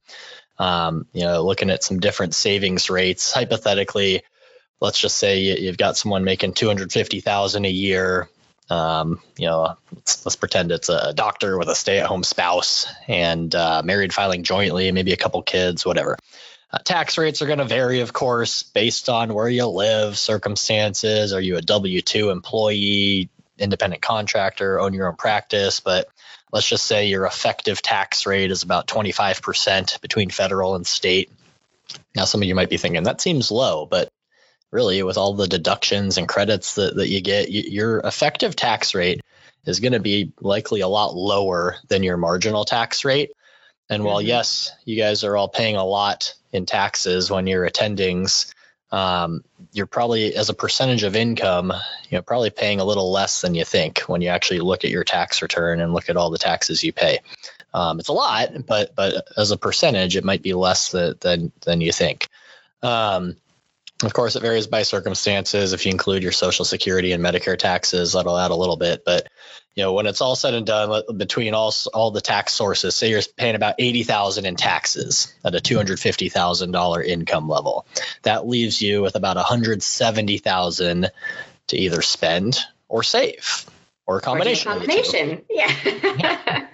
um, 0.58 1.08
you 1.14 1.24
know, 1.24 1.42
looking 1.42 1.70
at 1.70 1.84
some 1.84 2.02
different 2.02 2.36
savings 2.36 2.90
rates, 2.90 3.32
hypothetically, 3.32 4.22
let's 4.82 5.00
just 5.00 5.18
say 5.18 5.40
you've 5.40 5.78
got 5.78 5.96
someone 5.96 6.26
making 6.26 6.54
250,000 6.54 7.64
a 7.64 7.70
year. 7.70 8.28
Um, 8.72 9.20
you 9.38 9.48
know, 9.48 9.76
let's, 9.94 10.26
let's, 10.26 10.38
pretend 10.38 10.72
it's 10.72 10.88
a 10.88 11.14
doctor 11.14 11.58
with 11.58 11.68
a 11.68 11.76
stay-at-home 11.76 12.24
spouse 12.24 12.88
and 13.06 13.54
uh, 13.54 13.82
married 13.84 14.14
filing 14.14 14.44
jointly, 14.44 14.90
maybe 14.94 15.12
a 15.12 15.18
couple 15.18 15.42
kids, 15.42 15.86
whatever. 15.86 16.18
Uh, 16.72 16.78
tax 16.78 17.18
rates 17.18 17.42
are 17.42 17.48
going 17.48 17.58
to 17.58 17.66
vary, 17.66 18.00
of 18.00 18.14
course, 18.14 18.64
based 18.64 19.10
on 19.10 19.34
where 19.34 19.50
you 19.50 19.66
live, 19.66 20.18
circumstances. 20.18 21.34
Are 21.34 21.42
you 21.42 21.58
a 21.58 21.62
W 21.62 22.02
2 22.02 22.30
employee, 22.30 23.30
independent 23.58 24.02
contractor, 24.02 24.80
own 24.80 24.94
your 24.94 25.10
own 25.10 25.18
practice? 25.18 25.82
But 25.82 26.08
let's 26.54 26.70
just 26.70 26.86
say 26.86 27.08
your 27.08 27.26
effective 27.26 27.82
tax 27.82 28.26
rate 28.26 28.52
is 28.52 28.64
about 28.64 28.88
25% 28.88 30.00
between 30.00 30.30
federal 30.30 30.76
and 30.76 30.88
state. 30.88 31.30
Now, 32.16 32.24
some 32.24 32.42
of 32.42 32.48
you 32.48 32.56
might 32.56 32.70
be 32.70 32.78
thinking 32.78 33.04
that 33.04 33.20
seems 33.20 33.52
low, 33.52 33.86
but 33.86 34.08
really 34.72 35.04
with 35.04 35.18
all 35.18 35.34
the 35.34 35.48
deductions 35.48 36.18
and 36.18 36.28
credits 36.28 36.76
that, 36.76 36.96
that 36.96 37.10
you 37.10 37.22
get, 37.22 37.52
your 37.52 38.00
effective 38.00 38.56
tax 38.56 38.96
rate 38.96 39.22
is 39.66 39.80
going 39.80 39.94
to 39.94 40.00
be 40.00 40.32
likely 40.40 40.82
a 40.82 40.88
lot 40.88 41.16
lower 41.16 41.76
than 41.88 42.04
your 42.04 42.18
marginal 42.18 42.66
tax 42.66 43.06
rate. 43.06 43.32
And 43.90 44.00
mm-hmm. 44.00 44.08
while 44.08 44.22
yes, 44.22 44.72
you 44.86 44.98
guys 44.98 45.24
are 45.24 45.36
all 45.36 45.50
paying 45.50 45.76
a 45.76 45.86
lot 45.86 46.34
in 46.52 46.66
taxes 46.66 47.30
when 47.30 47.48
you're 47.48 47.70
attendings, 47.70 48.54
um, 48.92 49.44
you're 49.72 49.86
probably 49.86 50.36
as 50.36 50.50
a 50.50 50.54
percentage 50.54 51.04
of 51.04 51.16
income, 51.16 51.72
you 52.10 52.18
know, 52.18 52.22
probably 52.22 52.50
paying 52.50 52.80
a 52.80 52.86
little 52.86 53.12
less 53.12 53.42
than 53.42 53.56
you 53.56 53.64
think 53.64 54.00
when 54.02 54.22
you 54.22 54.30
actually 54.30 54.60
look 54.60 54.84
at 54.84 54.92
your 54.92 55.04
tax 55.04 55.42
return 55.42 55.80
and 55.80 55.94
look 55.94 56.10
at 56.10 56.18
all 56.18 56.30
the 56.30 56.38
taxes 56.38 56.84
you 56.84 56.92
pay. 56.92 57.20
Um, 57.74 58.00
it's 58.00 58.10
a 58.10 58.14
lot, 58.14 58.50
but 58.66 58.96
but 58.96 59.28
as 59.38 59.52
a 59.52 59.58
percentage, 59.58 60.18
it 60.18 60.26
might 60.26 60.42
be 60.42 60.54
less 60.54 60.92
than 60.92 61.16
than, 61.22 61.52
than 61.62 61.80
you 61.80 61.94
think. 61.94 62.28
Um, 62.84 63.38
of 64.04 64.14
course, 64.14 64.36
it 64.36 64.42
varies 64.42 64.68
by 64.68 64.84
circumstances. 64.84 65.74
If 65.74 65.86
you 65.86 65.92
include 65.92 66.24
your 66.24 66.32
Social 66.32 66.66
Security 66.66 67.12
and 67.12 67.24
Medicare 67.24 67.58
taxes, 67.58 68.14
that'll 68.14 68.38
add 68.38 68.52
a 68.52 68.56
little 68.56 68.78
bit. 68.78 69.04
But 69.06 69.28
you 69.76 69.84
know, 69.84 69.94
when 69.94 70.06
it's 70.06 70.22
all 70.22 70.36
said 70.36 70.54
and 70.54 70.66
done, 70.66 71.04
between 71.16 71.54
all 71.54 71.74
all 71.94 72.12
the 72.12 72.22
tax 72.22 72.54
sources, 72.54 72.96
say 72.96 73.10
you're 73.10 73.22
paying 73.38 73.56
about 73.56 73.76
eighty 73.80 74.04
thousand 74.04 74.46
in 74.46 74.56
taxes 74.56 75.34
at 75.46 75.56
a 75.56 75.62
two 75.62 75.78
hundred 75.78 76.00
fifty 76.00 76.30
thousand 76.30 76.72
dollar 76.72 77.02
income 77.02 77.48
level, 77.48 77.86
that 78.24 78.48
leaves 78.48 78.82
you 78.82 79.02
with 79.02 79.16
about 79.16 79.38
one 79.38 79.46
hundred 79.46 79.82
seventy 79.82 80.38
thousand 80.38 81.10
to 81.68 81.78
either 81.78 82.02
spend 82.02 82.60
or 82.90 83.04
save, 83.04 83.66
or 84.06 84.18
a 84.18 84.22
combination. 84.22 84.70
Or 84.70 84.76
a 84.76 84.78
combination, 84.78 85.44
yeah. 85.50 86.68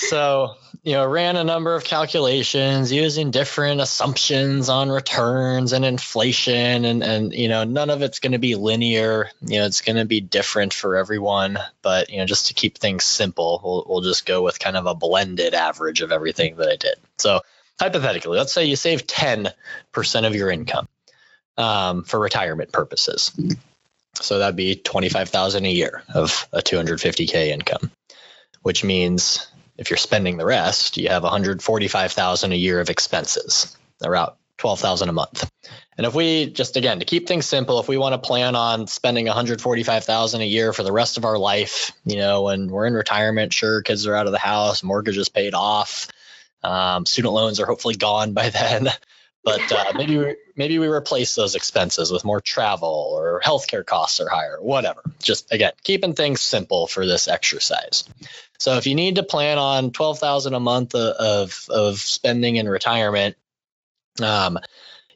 So 0.00 0.54
you 0.82 0.92
know 0.92 1.06
ran 1.06 1.36
a 1.36 1.44
number 1.44 1.74
of 1.74 1.84
calculations 1.84 2.90
using 2.90 3.30
different 3.30 3.80
assumptions 3.80 4.68
on 4.68 4.88
returns 4.88 5.72
and 5.72 5.84
inflation 5.84 6.84
and 6.84 7.02
and 7.02 7.32
you 7.32 7.48
know 7.48 7.64
none 7.64 7.90
of 7.90 8.02
it's 8.02 8.18
going 8.18 8.32
to 8.32 8.38
be 8.38 8.54
linear. 8.54 9.30
You 9.42 9.60
know 9.60 9.66
it's 9.66 9.82
going 9.82 9.96
to 9.96 10.04
be 10.04 10.20
different 10.20 10.72
for 10.72 10.96
everyone 10.96 11.58
but 11.82 12.10
you 12.10 12.18
know 12.18 12.26
just 12.26 12.48
to 12.48 12.54
keep 12.54 12.78
things 12.78 13.04
simple 13.04 13.60
we'll, 13.62 13.86
we'll 13.88 14.00
just 14.00 14.26
go 14.26 14.42
with 14.42 14.58
kind 14.58 14.76
of 14.76 14.86
a 14.86 14.94
blended 14.94 15.54
average 15.54 16.00
of 16.00 16.12
everything 16.12 16.56
that 16.56 16.68
i 16.68 16.76
did. 16.76 16.96
So 17.18 17.40
hypothetically 17.78 18.38
let's 18.38 18.52
say 18.52 18.64
you 18.64 18.76
save 18.76 19.06
10% 19.06 19.52
of 20.26 20.34
your 20.34 20.50
income 20.50 20.88
um, 21.56 22.04
for 22.04 22.18
retirement 22.18 22.72
purposes. 22.72 23.32
So 24.14 24.38
that'd 24.38 24.56
be 24.56 24.74
25000 24.74 25.64
a 25.64 25.68
year 25.70 26.02
of 26.14 26.48
a 26.52 26.60
250k 26.60 27.48
income 27.48 27.90
which 28.62 28.84
means 28.84 29.46
if 29.80 29.88
you're 29.88 29.96
spending 29.96 30.36
the 30.36 30.44
rest, 30.44 30.98
you 30.98 31.08
have 31.08 31.22
145,000 31.22 32.52
a 32.52 32.54
year 32.54 32.80
of 32.80 32.90
expenses, 32.90 33.74
about 34.02 34.36
12,000 34.58 35.08
a 35.08 35.12
month. 35.12 35.50
And 35.96 36.06
if 36.06 36.14
we 36.14 36.50
just 36.50 36.76
again 36.76 36.98
to 36.98 37.06
keep 37.06 37.26
things 37.26 37.46
simple, 37.46 37.80
if 37.80 37.88
we 37.88 37.96
want 37.96 38.12
to 38.12 38.18
plan 38.18 38.54
on 38.54 38.86
spending 38.86 39.26
145,000 39.26 40.40
a 40.40 40.44
year 40.44 40.74
for 40.74 40.82
the 40.82 40.92
rest 40.92 41.16
of 41.16 41.24
our 41.24 41.38
life, 41.38 41.92
you 42.04 42.16
know, 42.16 42.42
when 42.42 42.68
we're 42.68 42.86
in 42.86 42.92
retirement, 42.92 43.54
sure, 43.54 43.80
kids 43.80 44.06
are 44.06 44.14
out 44.14 44.26
of 44.26 44.32
the 44.32 44.38
house, 44.38 44.82
mortgage 44.82 45.16
is 45.16 45.30
paid 45.30 45.54
off, 45.54 46.08
um, 46.62 47.06
student 47.06 47.32
loans 47.32 47.58
are 47.58 47.66
hopefully 47.66 47.96
gone 47.96 48.34
by 48.34 48.50
then. 48.50 48.88
But 49.42 49.72
uh, 49.72 49.92
maybe 49.96 50.16
we, 50.18 50.36
maybe 50.56 50.78
we 50.78 50.88
replace 50.88 51.34
those 51.34 51.54
expenses 51.54 52.10
with 52.10 52.24
more 52.24 52.40
travel 52.40 53.10
or 53.12 53.40
healthcare 53.44 53.84
costs 53.84 54.20
are 54.20 54.28
higher, 54.28 54.58
whatever. 54.60 55.02
Just 55.20 55.52
again, 55.52 55.72
keeping 55.82 56.14
things 56.14 56.40
simple 56.40 56.86
for 56.86 57.06
this 57.06 57.28
exercise. 57.28 58.04
So 58.58 58.76
if 58.76 58.86
you 58.86 58.94
need 58.94 59.16
to 59.16 59.22
plan 59.22 59.58
on 59.58 59.90
twelve 59.90 60.18
thousand 60.18 60.54
a 60.54 60.60
month 60.60 60.94
of 60.94 61.66
of 61.70 61.98
spending 61.98 62.56
in 62.56 62.68
retirement, 62.68 63.36
um, 64.22 64.58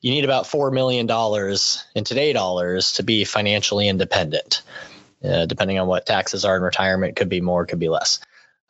you 0.01 0.13
need 0.13 0.25
about 0.25 0.47
four 0.47 0.71
million 0.71 1.07
dollars 1.07 1.85
in 1.95 2.05
today 2.05 2.33
dollars 2.33 2.95
to 2.95 3.03
be 3.03 3.25
financially 3.25 3.89
independent. 3.89 4.63
Uh, 5.23 5.47
depending 5.47 5.79
on 5.79 5.87
what 5.87 6.05
taxes 6.05 6.45
are 6.45 6.57
in 6.57 6.63
retirement, 6.63 7.17
could 7.17 7.31
be 7.31 7.41
more, 7.41 7.65
could 7.65 7.79
be 7.79 7.89
less. 7.89 8.21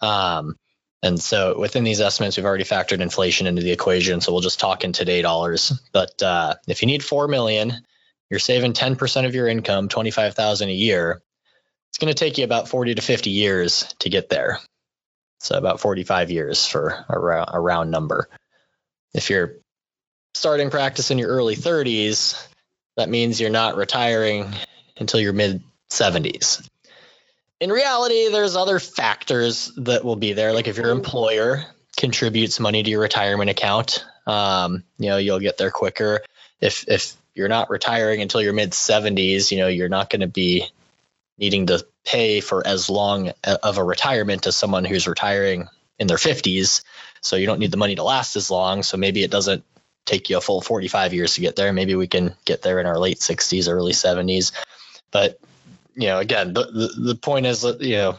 Um, 0.00 0.56
And 1.04 1.20
so 1.20 1.58
within 1.58 1.84
these 1.84 2.00
estimates, 2.00 2.38
we've 2.38 2.46
already 2.46 2.64
factored 2.64 3.00
inflation 3.00 3.46
into 3.46 3.60
the 3.60 3.72
equation. 3.72 4.22
So 4.22 4.32
we'll 4.32 4.40
just 4.40 4.58
talk 4.58 4.84
in 4.84 4.94
today 4.94 5.20
dollars. 5.20 5.70
But 5.92 6.22
uh, 6.22 6.54
if 6.66 6.80
you 6.80 6.86
need 6.86 7.04
four 7.04 7.28
million, 7.28 7.74
you're 8.30 8.40
saving 8.40 8.72
10% 8.72 9.26
of 9.26 9.34
your 9.34 9.46
income, 9.46 9.90
25,000 9.90 10.70
a 10.70 10.72
year. 10.72 11.20
It's 11.90 11.98
going 11.98 12.12
to 12.12 12.18
take 12.18 12.38
you 12.38 12.44
about 12.44 12.68
40 12.68 12.94
to 12.94 13.02
50 13.02 13.28
years 13.28 13.94
to 13.98 14.08
get 14.08 14.30
there. 14.30 14.60
So 15.40 15.58
about 15.58 15.78
45 15.78 16.30
years 16.30 16.66
for 16.66 17.04
a, 17.10 17.44
a 17.48 17.60
round 17.60 17.90
number. 17.90 18.30
If 19.12 19.28
you're 19.28 19.56
starting 20.32 20.70
practice 20.70 21.10
in 21.10 21.18
your 21.18 21.28
early 21.28 21.54
30s, 21.54 22.48
that 22.96 23.10
means 23.10 23.38
you're 23.38 23.50
not 23.50 23.76
retiring 23.76 24.54
until 24.96 25.20
your 25.20 25.34
mid 25.34 25.62
70s. 25.90 26.66
In 27.60 27.70
reality, 27.70 28.28
there's 28.28 28.56
other 28.56 28.78
factors 28.78 29.72
that 29.76 30.04
will 30.04 30.16
be 30.16 30.32
there. 30.32 30.52
Like 30.52 30.68
if 30.68 30.76
your 30.76 30.90
employer 30.90 31.64
contributes 31.96 32.60
money 32.60 32.82
to 32.82 32.90
your 32.90 33.00
retirement 33.00 33.50
account, 33.50 34.04
um, 34.26 34.84
you 34.98 35.08
know, 35.08 35.16
you'll 35.16 35.40
get 35.40 35.56
there 35.56 35.70
quicker. 35.70 36.20
If 36.60 36.84
if 36.88 37.14
you're 37.34 37.48
not 37.48 37.70
retiring 37.70 38.22
until 38.22 38.42
your 38.42 38.52
mid 38.52 38.72
70s, 38.72 39.50
you 39.50 39.58
know, 39.58 39.68
you're 39.68 39.88
not 39.88 40.10
going 40.10 40.20
to 40.20 40.28
be 40.28 40.66
needing 41.38 41.66
to 41.66 41.84
pay 42.04 42.40
for 42.40 42.66
as 42.66 42.88
long 42.88 43.32
of 43.44 43.78
a 43.78 43.84
retirement 43.84 44.46
as 44.46 44.56
someone 44.56 44.84
who's 44.84 45.08
retiring 45.08 45.68
in 45.98 46.06
their 46.06 46.16
50s. 46.16 46.82
So 47.22 47.36
you 47.36 47.46
don't 47.46 47.58
need 47.58 47.70
the 47.70 47.76
money 47.76 47.96
to 47.96 48.04
last 48.04 48.36
as 48.36 48.50
long. 48.50 48.82
So 48.82 48.96
maybe 48.96 49.22
it 49.22 49.30
doesn't 49.30 49.64
take 50.04 50.28
you 50.28 50.36
a 50.36 50.40
full 50.40 50.60
45 50.60 51.14
years 51.14 51.34
to 51.34 51.40
get 51.40 51.56
there. 51.56 51.72
Maybe 51.72 51.94
we 51.94 52.06
can 52.06 52.34
get 52.44 52.62
there 52.62 52.78
in 52.78 52.86
our 52.86 52.98
late 52.98 53.20
60s, 53.20 53.68
early 53.68 53.92
70s. 53.92 54.52
But 55.10 55.40
you 55.96 56.08
know, 56.08 56.18
again, 56.18 56.52
the 56.52 56.64
the, 56.64 57.00
the 57.12 57.14
point 57.14 57.46
is 57.46 57.62
that 57.62 57.80
you 57.80 57.96
know 57.96 58.18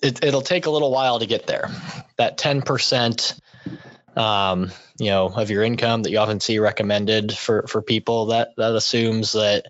it, 0.00 0.24
it'll 0.24 0.42
take 0.42 0.66
a 0.66 0.70
little 0.70 0.90
while 0.90 1.18
to 1.18 1.26
get 1.26 1.46
there. 1.46 1.70
That 2.16 2.38
10 2.38 2.62
percent 2.62 3.40
um, 4.16 4.70
you 4.98 5.06
know, 5.06 5.28
of 5.28 5.50
your 5.50 5.62
income 5.62 6.02
that 6.02 6.10
you 6.10 6.18
often 6.18 6.40
see 6.40 6.58
recommended 6.58 7.32
for 7.32 7.66
for 7.66 7.82
people 7.82 8.26
that 8.26 8.54
that 8.56 8.74
assumes 8.74 9.32
that 9.32 9.66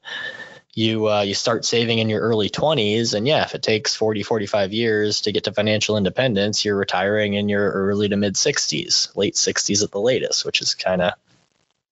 you 0.75 1.09
uh, 1.09 1.23
you 1.23 1.35
start 1.35 1.65
saving 1.65 1.99
in 1.99 2.09
your 2.09 2.21
early 2.21 2.49
20s 2.49 3.15
and 3.15 3.27
yeah 3.27 3.43
if 3.45 3.55
it 3.55 3.63
takes 3.63 3.95
40 3.95 4.23
45 4.23 4.73
years 4.73 5.21
to 5.23 5.33
get 5.33 5.45
to 5.45 5.53
financial 5.53 5.99
independence 5.99 6.65
you're 6.65 6.77
retiring 6.77 7.35
in 7.35 7.49
your 7.49 7.71
early 7.71 8.09
to 8.09 8.17
mid 8.17 8.35
60s 8.35 9.15
late 9.15 9.35
60s 9.35 9.85
at 9.85 9.91
the 9.91 10.01
latest 10.01 10.47
which 10.47 10.63
is 10.63 10.75
kind 10.75 11.03
of 11.03 11.13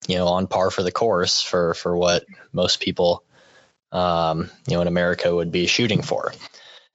you 0.07 0.15
know 0.15 0.27
on 0.27 0.47
par 0.47 0.71
for 0.71 0.81
the 0.81 0.91
course 0.91 1.41
for 1.41 1.75
for 1.75 1.95
what 1.95 2.25
most 2.51 2.79
people 2.79 3.23
um, 3.91 4.49
you 4.67 4.75
know 4.75 4.81
in 4.81 4.87
america 4.87 5.33
would 5.33 5.51
be 5.51 5.67
shooting 5.67 6.01
for 6.01 6.33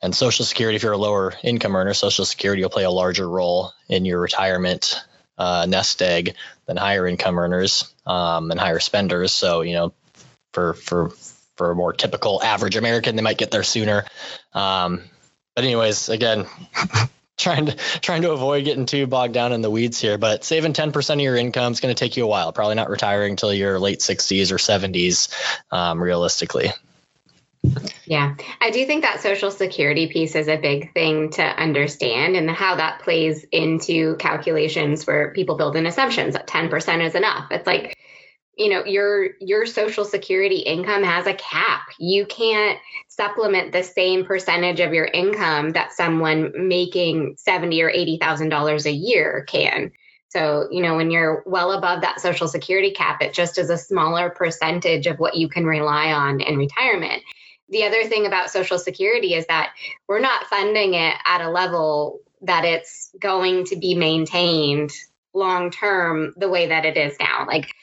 and 0.03 0.15
social 0.15 0.45
security 0.45 0.76
if 0.76 0.83
you're 0.83 0.93
a 0.93 0.99
lower 0.99 1.35
income 1.43 1.76
earner 1.76 1.95
social 1.95 2.25
security 2.25 2.62
will 2.62 2.71
play 2.71 2.85
a 2.85 2.91
larger 2.91 3.29
role 3.29 3.73
in 3.88 4.05
your 4.05 4.21
retirement 4.21 5.00
uh, 5.38 5.67
nest 5.69 6.00
egg 6.00 6.35
than 6.67 6.76
higher 6.76 7.07
income 7.07 7.38
earners 7.38 7.93
um, 8.07 8.50
and 8.50 8.59
higher 8.59 8.81
spenders 8.81 9.33
so 9.33 9.61
you 9.61 9.75
know 9.75 9.93
for 10.53 10.73
for 10.73 11.12
for 11.57 11.71
a 11.71 11.75
more 11.75 11.93
typical 11.93 12.43
average 12.43 12.76
American, 12.76 13.17
they 13.17 13.23
might 13.23 13.38
get 13.38 13.50
there 13.50 13.62
sooner. 13.62 14.05
Um, 14.53 15.03
but 15.55 15.65
anyways, 15.65 16.09
again, 16.09 16.47
trying 17.38 17.67
to 17.67 17.76
trying 18.00 18.23
to 18.23 18.33
avoid 18.33 18.65
getting 18.65 18.87
too 18.87 19.07
bogged 19.07 19.35
down 19.35 19.53
in 19.53 19.62
the 19.62 19.71
weeds 19.71 20.00
here. 20.00 20.19
But 20.19 20.45
saving 20.45 20.75
ten 20.75 20.93
percent 20.93 21.21
of 21.21 21.25
your 21.25 21.37
income 21.37 21.73
is 21.73 21.81
going 21.81 21.95
to 21.95 21.99
take 21.99 22.17
you 22.17 22.25
a 22.25 22.29
while. 22.29 22.53
Probably 22.53 22.75
not 22.75 22.91
retiring 22.91 23.33
until 23.33 23.53
your 23.53 23.79
late 23.79 24.03
sixties 24.03 24.53
or 24.53 24.59
seventies, 24.59 25.29
um, 25.71 26.03
realistically. 26.03 26.73
Yeah, 28.06 28.37
I 28.61 28.70
do 28.70 28.87
think 28.87 29.02
that 29.02 29.20
social 29.20 29.50
security 29.50 30.06
piece 30.06 30.37
is 30.37 30.46
a 30.46 30.56
big 30.56 30.94
thing 30.94 31.30
to 31.32 31.42
understand 31.42 32.37
and 32.37 32.49
how 32.49 32.76
that 32.76 33.00
plays 33.00 33.44
into 33.50 34.16
calculations 34.16 35.06
where 35.06 35.32
people 35.32 35.56
build 35.56 35.76
in 35.76 35.87
assumptions 35.87 36.35
that 36.35 36.46
10% 36.46 37.04
is 37.04 37.16
enough. 37.16 37.49
It's 37.50 37.66
like 37.66 37.96
you 38.56 38.70
know 38.70 38.85
your 38.85 39.30
your 39.40 39.66
social 39.66 40.04
security 40.04 40.58
income 40.58 41.02
has 41.02 41.26
a 41.26 41.35
cap. 41.35 41.88
You 41.99 42.26
can't 42.26 42.78
supplement 43.08 43.73
the 43.73 43.82
same 43.82 44.25
percentage 44.25 44.80
of 44.80 44.94
your 44.94 45.04
income 45.04 45.70
that 45.70 45.92
someone 45.92 46.68
making 46.68 47.37
70 47.38 47.83
or 47.83 47.90
80 47.90 48.18
thousand 48.18 48.48
dollars 48.48 48.87
a 48.87 48.92
year 48.92 49.44
can. 49.48 49.90
So 50.29 50.68
you 50.70 50.83
know 50.83 50.96
when 50.96 51.11
you're 51.11 51.42
well 51.44 51.72
above 51.72 52.02
that 52.02 52.20
social 52.20 52.48
security 52.48 52.92
cap 52.92 53.20
it 53.20 53.35
just 53.35 53.59
is 53.59 53.68
a 53.68 53.76
smaller 53.76 54.31
percentage 54.31 55.07
of 55.07 55.18
what 55.18 55.37
you 55.37 55.48
can 55.48 55.66
rely 55.66 56.12
on 56.12 56.40
in 56.40 56.57
retirement 56.57 57.22
the 57.68 57.85
other 57.85 58.05
thing 58.05 58.26
about 58.26 58.50
social 58.50 58.79
security 58.79 59.35
is 59.35 59.46
that 59.46 59.72
we're 60.09 60.20
not 60.20 60.46
funding 60.46 60.94
it 60.94 61.14
at 61.24 61.40
a 61.40 61.50
level 61.50 62.20
that 62.42 62.64
it's 62.64 63.11
going 63.20 63.64
to 63.66 63.76
be 63.76 63.94
maintained 63.94 64.90
long 65.35 65.70
term 65.70 66.33
the 66.37 66.48
way 66.48 66.68
that 66.68 66.85
it 66.85 66.96
is 66.96 67.16
now. 67.18 67.46
Like 67.46 67.74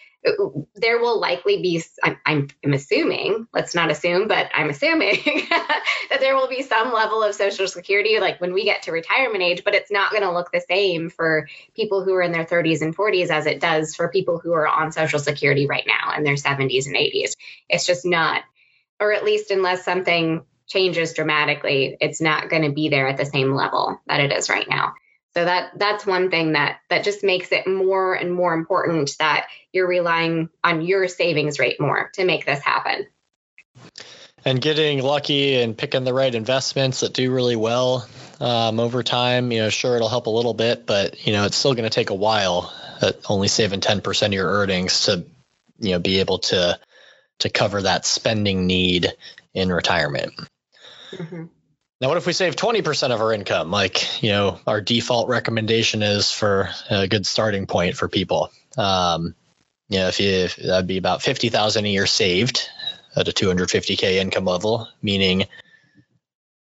there 0.76 1.00
will 1.00 1.20
likely 1.20 1.62
be 1.62 1.84
I'm, 2.02 2.18
I'm, 2.26 2.50
assuming 2.74 3.48
let's 3.54 3.76
not 3.76 3.92
assume 3.92 4.28
but 4.28 4.50
i'm 4.54 4.70
assuming 4.70 5.20
that 5.50 6.18
there 6.20 6.36
will 6.36 6.48
be 6.48 6.62
some 6.62 6.94
level 6.94 7.22
of 7.24 7.36
social 7.36 7.68
security 7.68 8.20
like 8.20 8.40
when 8.40 8.54
we 8.54 8.64
get 8.64 8.84
to 8.84 8.92
retirement 8.92 9.44
age 9.44 9.64
but 9.64 9.76
it's 9.76 9.92
not 9.92 10.12
going 10.12 10.24
to 10.24 10.32
look 10.32 10.52
the 10.52 10.64
same 10.68 11.10
for 11.10 11.48
people 11.76 12.04
who 12.04 12.14
are 12.14 12.22
in 12.22 12.32
their 12.32 12.46
30s 12.46 12.82
and 12.82 12.96
40s 12.96 13.30
as 13.30 13.46
it 13.46 13.60
does 13.60 13.96
for 13.96 14.08
people 14.10 14.40
who 14.40 14.54
are 14.54 14.68
on 14.68 14.92
social 14.92 15.20
security 15.20 15.68
right 15.68 15.86
now 15.86 16.16
in 16.16 16.24
their 16.24 16.36
70s 16.36 16.88
and 16.88 16.96
80s 16.96 17.36
it's 17.70 17.86
just 17.86 18.06
not 18.06 18.44
or 19.04 19.14
at 19.14 19.24
least 19.24 19.52
unless 19.52 19.84
something 19.86 20.44
changes 20.66 21.14
dramatically 21.14 21.98
it's 22.00 22.22
not 22.22 22.50
going 22.50 22.64
to 22.64 22.72
be 22.72 22.90
there 22.90 23.08
at 23.08 23.18
the 23.18 23.26
same 23.26 23.54
level 23.54 24.02
that 24.08 24.22
it 24.22 24.32
is 24.32 24.50
right 24.50 24.70
now 24.70 24.94
so 25.36 25.44
that 25.44 25.72
that's 25.78 26.06
one 26.06 26.30
thing 26.30 26.52
that 26.52 26.80
that 26.90 27.04
just 27.04 27.24
makes 27.24 27.52
it 27.52 27.66
more 27.66 28.14
and 28.14 28.32
more 28.32 28.54
important 28.54 29.16
that 29.18 29.48
you're 29.72 29.88
relying 29.88 30.50
on 30.64 30.84
your 30.84 31.08
savings 31.08 31.58
rate 31.58 31.80
more 31.80 32.12
to 32.14 32.26
make 32.26 32.46
this 32.46 32.60
happen. 32.60 33.08
And 34.46 34.62
getting 34.62 35.02
lucky 35.02 35.56
and 35.62 35.76
picking 35.76 36.04
the 36.04 36.14
right 36.14 36.34
investments 36.34 37.00
that 37.00 37.14
do 37.14 37.32
really 37.32 37.56
well 37.56 38.08
um, 38.40 38.80
over 38.80 39.02
time, 39.02 39.52
you 39.52 39.62
know, 39.62 39.70
sure 39.70 39.96
it'll 39.96 40.10
help 40.10 40.28
a 40.28 40.30
little 40.30 40.54
bit, 40.54 40.86
but 40.86 41.26
you 41.26 41.34
know 41.34 41.46
it's 41.46 41.58
still 41.58 41.74
going 41.74 41.90
to 41.90 41.96
take 41.96 42.10
a 42.10 42.16
while. 42.16 42.74
At 43.02 43.20
only 43.28 43.48
saving 43.48 43.82
ten 43.82 44.02
percent 44.02 44.34
of 44.34 44.36
your 44.36 44.48
earnings 44.48 45.06
to, 45.06 45.26
you 45.80 45.92
know, 45.92 46.00
be 46.00 46.20
able 46.20 46.38
to 46.40 46.80
to 47.40 47.50
cover 47.50 47.82
that 47.82 48.06
spending 48.06 48.68
need 48.68 49.14
in 49.54 49.72
retirement. 49.72 50.34
Mm-hmm. 51.12 51.46
Now, 52.02 52.10
what 52.10 52.18
if 52.18 52.26
we 52.26 52.34
save 52.34 52.56
20% 52.56 53.12
of 53.12 53.22
our 53.22 53.32
income? 53.32 53.72
Like, 53.72 54.22
you 54.22 54.30
know, 54.30 54.60
our 54.68 54.82
default 54.82 55.30
recommendation 55.30 56.04
is 56.04 56.32
for 56.32 56.70
a 56.90 57.08
good 57.08 57.26
starting 57.26 57.66
point 57.66 57.96
for 57.96 58.10
people. 58.10 58.52
Um, 58.78 59.36
you 59.88 60.00
know, 60.00 60.08
if 60.08 60.20
you, 60.20 60.30
if 60.30 60.56
that'd 60.58 60.88
be 60.88 60.98
about 60.98 61.22
50,000 61.22 61.86
a 61.86 61.88
year 61.88 62.06
saved 62.06 62.68
at 63.16 63.28
a 63.28 63.32
250K 63.32 64.16
income 64.16 64.46
level, 64.46 64.88
meaning 65.02 65.40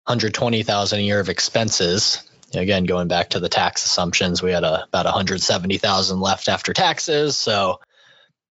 120,000 0.06 1.00
a 1.00 1.02
year 1.02 1.20
of 1.20 1.30
expenses. 1.30 2.24
Again, 2.54 2.86
going 2.86 3.08
back 3.08 3.30
to 3.30 3.40
the 3.40 3.48
tax 3.48 3.86
assumptions, 3.86 4.42
we 4.42 4.52
had 4.52 4.64
a, 4.64 4.84
about 4.86 5.06
170,000 5.06 6.20
left 6.20 6.50
after 6.50 6.74
taxes. 6.74 7.38
So 7.38 7.80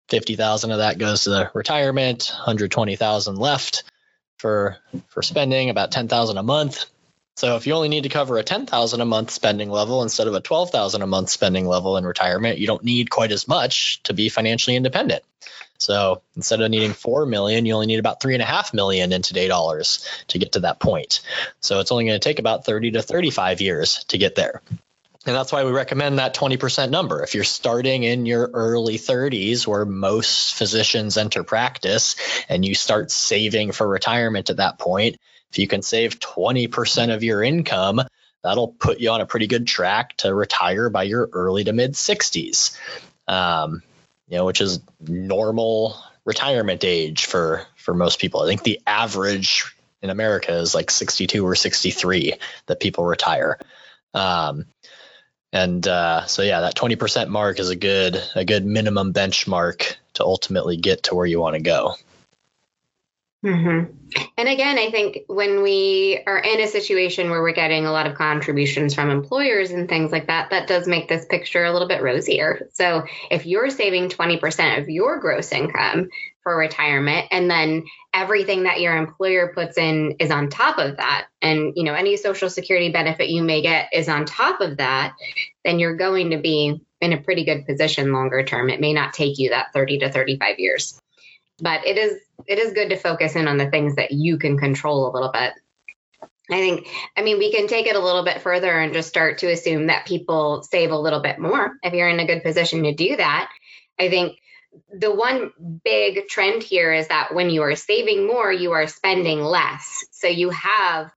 50,000 0.10 0.72
of 0.72 0.78
that 0.80 0.98
goes 0.98 1.24
to 1.24 1.30
the 1.30 1.52
retirement, 1.54 2.32
120,000 2.34 3.36
left 3.38 3.84
for 4.38 4.78
for 5.08 5.22
spending 5.22 5.70
about 5.70 5.92
10,000 5.92 6.38
a 6.38 6.44
month. 6.44 6.86
So 7.38 7.58
if 7.58 7.68
you 7.68 7.74
only 7.74 7.90
need 7.90 8.04
to 8.04 8.10
cover 8.10 8.38
a 8.38 8.44
10,000 8.44 9.02
a 9.02 9.06
month 9.06 9.32
spending 9.32 9.70
level 9.70 10.04
instead 10.04 10.28
of 10.28 10.36
a 10.36 10.42
12,000 10.42 11.02
a 11.02 11.08
month 11.08 11.30
spending 11.30 11.68
level 11.68 11.98
in 11.98 12.06
retirement, 12.06 12.60
you 12.60 12.68
don't 12.68 12.84
need 12.84 13.10
quite 13.10 13.32
as 13.32 13.48
much 13.48 14.02
to 14.04 14.14
be 14.14 14.30
financially 14.30 14.78
independent. 14.78 15.22
So 15.78 16.22
instead 16.38 16.62
of 16.62 16.72
needing 16.72 16.94
4 16.94 17.26
million, 17.26 17.66
you 17.66 17.74
only 17.74 17.88
need 17.88 18.00
about 18.00 18.22
3.5 18.22 18.74
million 18.74 19.12
in 19.12 19.22
today 19.22 19.50
dollars 19.50 20.08
to 20.30 20.40
get 20.40 20.54
to 20.54 20.62
that 20.62 20.80
point. 20.80 21.20
So 21.60 21.82
it's 21.82 21.92
only 21.92 22.06
going 22.06 22.20
to 22.20 22.24
take 22.24 22.40
about 22.40 22.66
30 22.66 22.92
to 22.92 23.02
35 23.02 23.60
years 23.60 24.06
to 24.06 24.18
get 24.18 24.36
there. 24.36 24.62
And 25.26 25.36
that's 25.36 25.52
why 25.52 25.64
we 25.64 25.72
recommend 25.72 26.20
that 26.20 26.36
20% 26.36 26.92
number. 26.92 27.24
If 27.24 27.34
you're 27.34 27.44
starting 27.44 28.04
in 28.04 28.28
your 28.28 28.50
early 28.54 28.98
30s, 28.98 29.66
where 29.66 29.86
most 29.86 30.54
physicians 30.54 31.18
enter 31.18 31.44
practice, 31.44 32.16
and 32.48 32.64
you 32.64 32.76
start 32.76 33.10
saving 33.10 33.72
for 33.72 33.88
retirement 33.88 34.52
at 34.52 34.58
that 34.58 34.78
point, 34.78 35.18
if 35.52 35.58
you 35.58 35.68
can 35.68 35.82
save 35.82 36.20
20% 36.20 37.14
of 37.14 37.24
your 37.24 37.42
income, 37.42 38.02
that'll 38.44 38.68
put 38.68 39.00
you 39.00 39.10
on 39.10 39.22
a 39.22 39.26
pretty 39.26 39.48
good 39.48 39.66
track 39.66 40.16
to 40.18 40.34
retire 40.34 40.90
by 40.92 41.04
your 41.04 41.28
early 41.34 41.64
to 41.64 41.74
mid 41.74 41.94
60s, 41.94 42.78
um, 43.28 43.82
you 44.28 44.38
know, 44.38 44.46
which 44.46 44.62
is 44.62 44.80
normal 45.00 45.98
retirement 46.24 46.84
age 46.84 47.26
for 47.26 47.66
for 47.78 47.94
most 47.94 48.20
people. 48.20 48.42
I 48.42 48.48
think 48.48 48.64
the 48.64 48.82
average 48.86 49.66
in 50.02 50.10
America 50.10 50.54
is 50.54 50.76
like 50.76 50.92
62 50.92 51.46
or 51.46 51.56
63 51.56 52.34
that 52.68 52.80
people 52.80 53.06
retire. 53.06 53.58
Um, 54.14 54.66
and 55.56 55.88
uh, 55.88 56.26
so 56.26 56.42
yeah, 56.42 56.60
that 56.60 56.76
20% 56.76 57.30
mark 57.30 57.60
is 57.60 57.70
a 57.70 57.78
good 57.78 58.22
a 58.36 58.44
good 58.44 58.66
minimum 58.66 59.14
benchmark 59.14 59.96
to 60.16 60.24
ultimately 60.26 60.76
get 60.76 61.04
to 61.04 61.16
where 61.16 61.26
you 61.26 61.40
want 61.40 61.56
to 61.56 61.62
go. 61.62 61.96
Mm-hmm. 63.46 63.92
And 64.38 64.50
again, 64.50 64.80
I 64.80 64.90
think 64.90 65.20
when 65.28 65.62
we 65.62 66.20
are 66.26 66.40
in 66.40 66.62
a 66.62 66.68
situation 66.68 67.30
where 67.30 67.44
we're 67.44 67.54
getting 67.54 67.86
a 67.86 67.92
lot 67.92 68.08
of 68.08 68.16
contributions 68.16 68.96
from 68.96 69.12
employers 69.12 69.70
and 69.70 69.88
things 69.88 70.12
like 70.12 70.28
that, 70.28 70.50
that 70.50 70.68
does 70.68 70.88
make 70.88 71.08
this 71.08 71.26
picture 71.26 71.64
a 71.64 71.72
little 71.72 71.88
bit 71.88 72.02
rosier. 72.02 72.68
So 72.74 73.06
if 73.30 73.46
you're 73.46 73.70
saving 73.70 74.10
20% 74.10 74.82
of 74.82 74.90
your 74.90 75.20
gross 75.20 75.52
income 75.52 76.10
for 76.42 76.58
retirement 76.58 77.28
and 77.30 77.50
then 77.50 77.86
everything 78.16 78.64
that 78.64 78.80
your 78.80 78.98
employer 78.98 79.52
puts 79.54 79.78
in 79.78 80.16
is 80.20 80.32
on 80.32 80.50
top 80.50 80.80
of 80.80 80.98
that 80.98 81.28
and 81.42 81.74
you 81.76 81.84
know 81.84 81.96
any 81.96 82.18
social 82.18 82.52
security 82.52 82.92
benefit 82.92 83.30
you 83.30 83.42
may 83.42 83.64
get 83.64 83.90
is 83.92 84.08
on 84.08 84.26
top 84.26 84.62
of 84.62 84.78
that 84.78 85.16
then 85.64 85.80
you're 85.80 85.98
going 85.98 86.30
to 86.30 86.38
be 86.38 86.80
in 87.02 87.14
a 87.14 87.22
pretty 87.22 87.46
good 87.46 87.66
position 87.66 88.14
longer 88.14 88.44
term 88.44 88.70
it 88.70 88.80
may 88.80 88.94
not 88.94 89.12
take 89.12 89.40
you 89.40 89.50
that 89.50 89.74
30 89.74 89.98
to 89.98 90.12
35 90.12 90.60
years 90.60 91.02
but 91.60 91.86
it 91.88 91.98
is 91.98 92.22
it 92.48 92.60
is 92.60 92.74
good 92.74 92.90
to 92.90 92.98
focus 92.98 93.36
in 93.36 93.48
on 93.48 93.58
the 93.58 93.70
things 93.70 93.96
that 93.96 94.12
you 94.12 94.38
can 94.38 94.58
control 94.58 95.10
a 95.10 95.14
little 95.14 95.32
bit 95.32 95.54
I 96.50 96.60
think, 96.60 96.88
I 97.18 97.24
mean, 97.24 97.40
we 97.40 97.52
can 97.52 97.68
take 97.68 97.88
it 97.88 97.96
a 97.96 98.00
little 98.00 98.24
bit 98.24 98.42
further 98.42 98.72
and 98.72 98.94
just 98.94 99.10
start 99.10 99.40
to 99.40 99.52
assume 99.52 99.88
that 99.88 100.06
people 100.06 100.62
save 100.62 100.92
a 100.92 100.98
little 100.98 101.22
bit 101.22 101.40
more 101.40 101.74
if 101.82 101.94
you're 101.94 102.10
in 102.10 102.20
a 102.20 102.28
good 102.28 102.44
position 102.44 102.84
to 102.84 102.94
do 102.94 103.16
that. 103.16 103.50
I 104.00 104.10
think 104.10 104.38
the 104.94 105.14
one 105.14 105.52
big 105.84 106.28
trend 106.28 106.62
here 106.62 106.94
is 106.94 107.08
that 107.08 107.34
when 107.34 107.50
you 107.50 107.64
are 107.64 107.76
saving 107.76 108.28
more, 108.28 108.52
you 108.52 108.74
are 108.74 108.86
spending 108.88 109.42
less. 109.42 110.06
So 110.12 110.28
you 110.28 110.52
have 110.52 111.12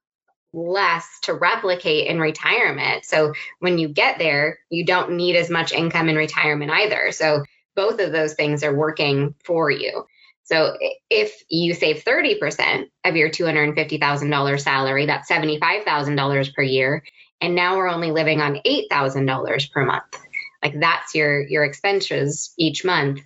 less 0.55 1.07
to 1.25 1.35
replicate 1.35 2.07
in 2.07 2.19
retirement. 2.19 3.05
So 3.05 3.35
when 3.59 3.77
you 3.77 3.89
get 3.89 4.19
there, 4.19 4.61
you 4.71 4.87
don't 4.87 5.13
need 5.13 5.37
as 5.37 5.51
much 5.51 5.73
income 5.73 6.09
in 6.09 6.17
retirement 6.17 6.71
either. 6.71 7.13
So 7.13 7.45
both 7.77 8.01
of 8.01 8.13
those 8.13 8.33
things 8.33 8.65
are 8.65 8.75
working 8.75 9.35
for 9.45 9.71
you. 9.71 10.07
So 10.51 10.79
if 11.11 11.43
you 11.51 11.75
save 11.75 12.05
30% 12.05 12.89
of 13.05 13.17
your 13.17 13.29
$250,000 13.29 14.61
salary, 14.61 15.05
that's 15.05 15.31
$75,000 15.31 16.55
per 16.55 16.63
year, 16.63 17.05
and 17.43 17.55
now 17.55 17.77
we're 17.77 17.91
only 17.91 18.13
living 18.13 18.41
on 18.41 18.59
$8,000 18.67 19.73
per 19.73 19.85
month 19.85 20.28
like 20.63 20.79
that's 20.81 21.15
your 21.15 21.47
your 21.47 21.65
expenses 21.65 22.53
each 22.57 22.85
month. 22.85 23.21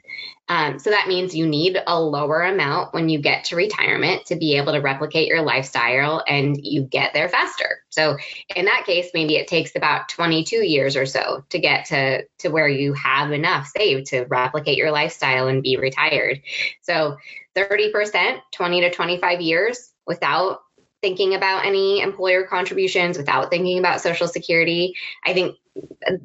Um, 0.49 0.79
so 0.79 0.91
that 0.91 1.09
means 1.09 1.35
you 1.35 1.47
need 1.47 1.81
a 1.87 1.99
lower 1.99 2.43
amount 2.43 2.93
when 2.93 3.09
you 3.09 3.21
get 3.21 3.45
to 3.45 3.57
retirement 3.57 4.27
to 4.27 4.37
be 4.37 4.57
able 4.57 4.73
to 4.73 4.81
replicate 4.81 5.29
your 5.29 5.41
lifestyle 5.41 6.23
and 6.29 6.59
you 6.61 6.83
get 6.83 7.15
there 7.15 7.29
faster. 7.29 7.83
So 7.89 8.19
in 8.55 8.67
that 8.67 8.85
case 8.85 9.11
maybe 9.15 9.37
it 9.37 9.47
takes 9.47 9.75
about 9.77 10.09
22 10.11 10.57
years 10.57 10.97
or 10.97 11.07
so 11.07 11.45
to 11.51 11.59
get 11.59 11.87
to 11.87 12.25
to 12.41 12.49
where 12.49 12.69
you 12.69 12.93
have 12.95 13.33
enough 13.33 13.69
saved 13.69 14.09
to 14.09 14.25
replicate 14.25 14.77
your 14.77 14.91
lifestyle 14.91 15.49
and 15.49 15.63
be 15.63 15.77
retired. 15.77 16.43
So 16.83 17.17
30% 17.57 18.41
20 18.53 18.81
to 18.83 18.91
25 18.91 19.41
years 19.41 19.91
without 20.07 20.61
thinking 21.03 21.35
about 21.35 21.67
any 21.67 22.01
employer 22.01 22.45
contributions 22.45 23.19
without 23.19 23.51
thinking 23.51 23.79
about 23.79 24.01
social 24.01 24.29
security 24.29 24.95
i 25.25 25.35
think 25.35 25.57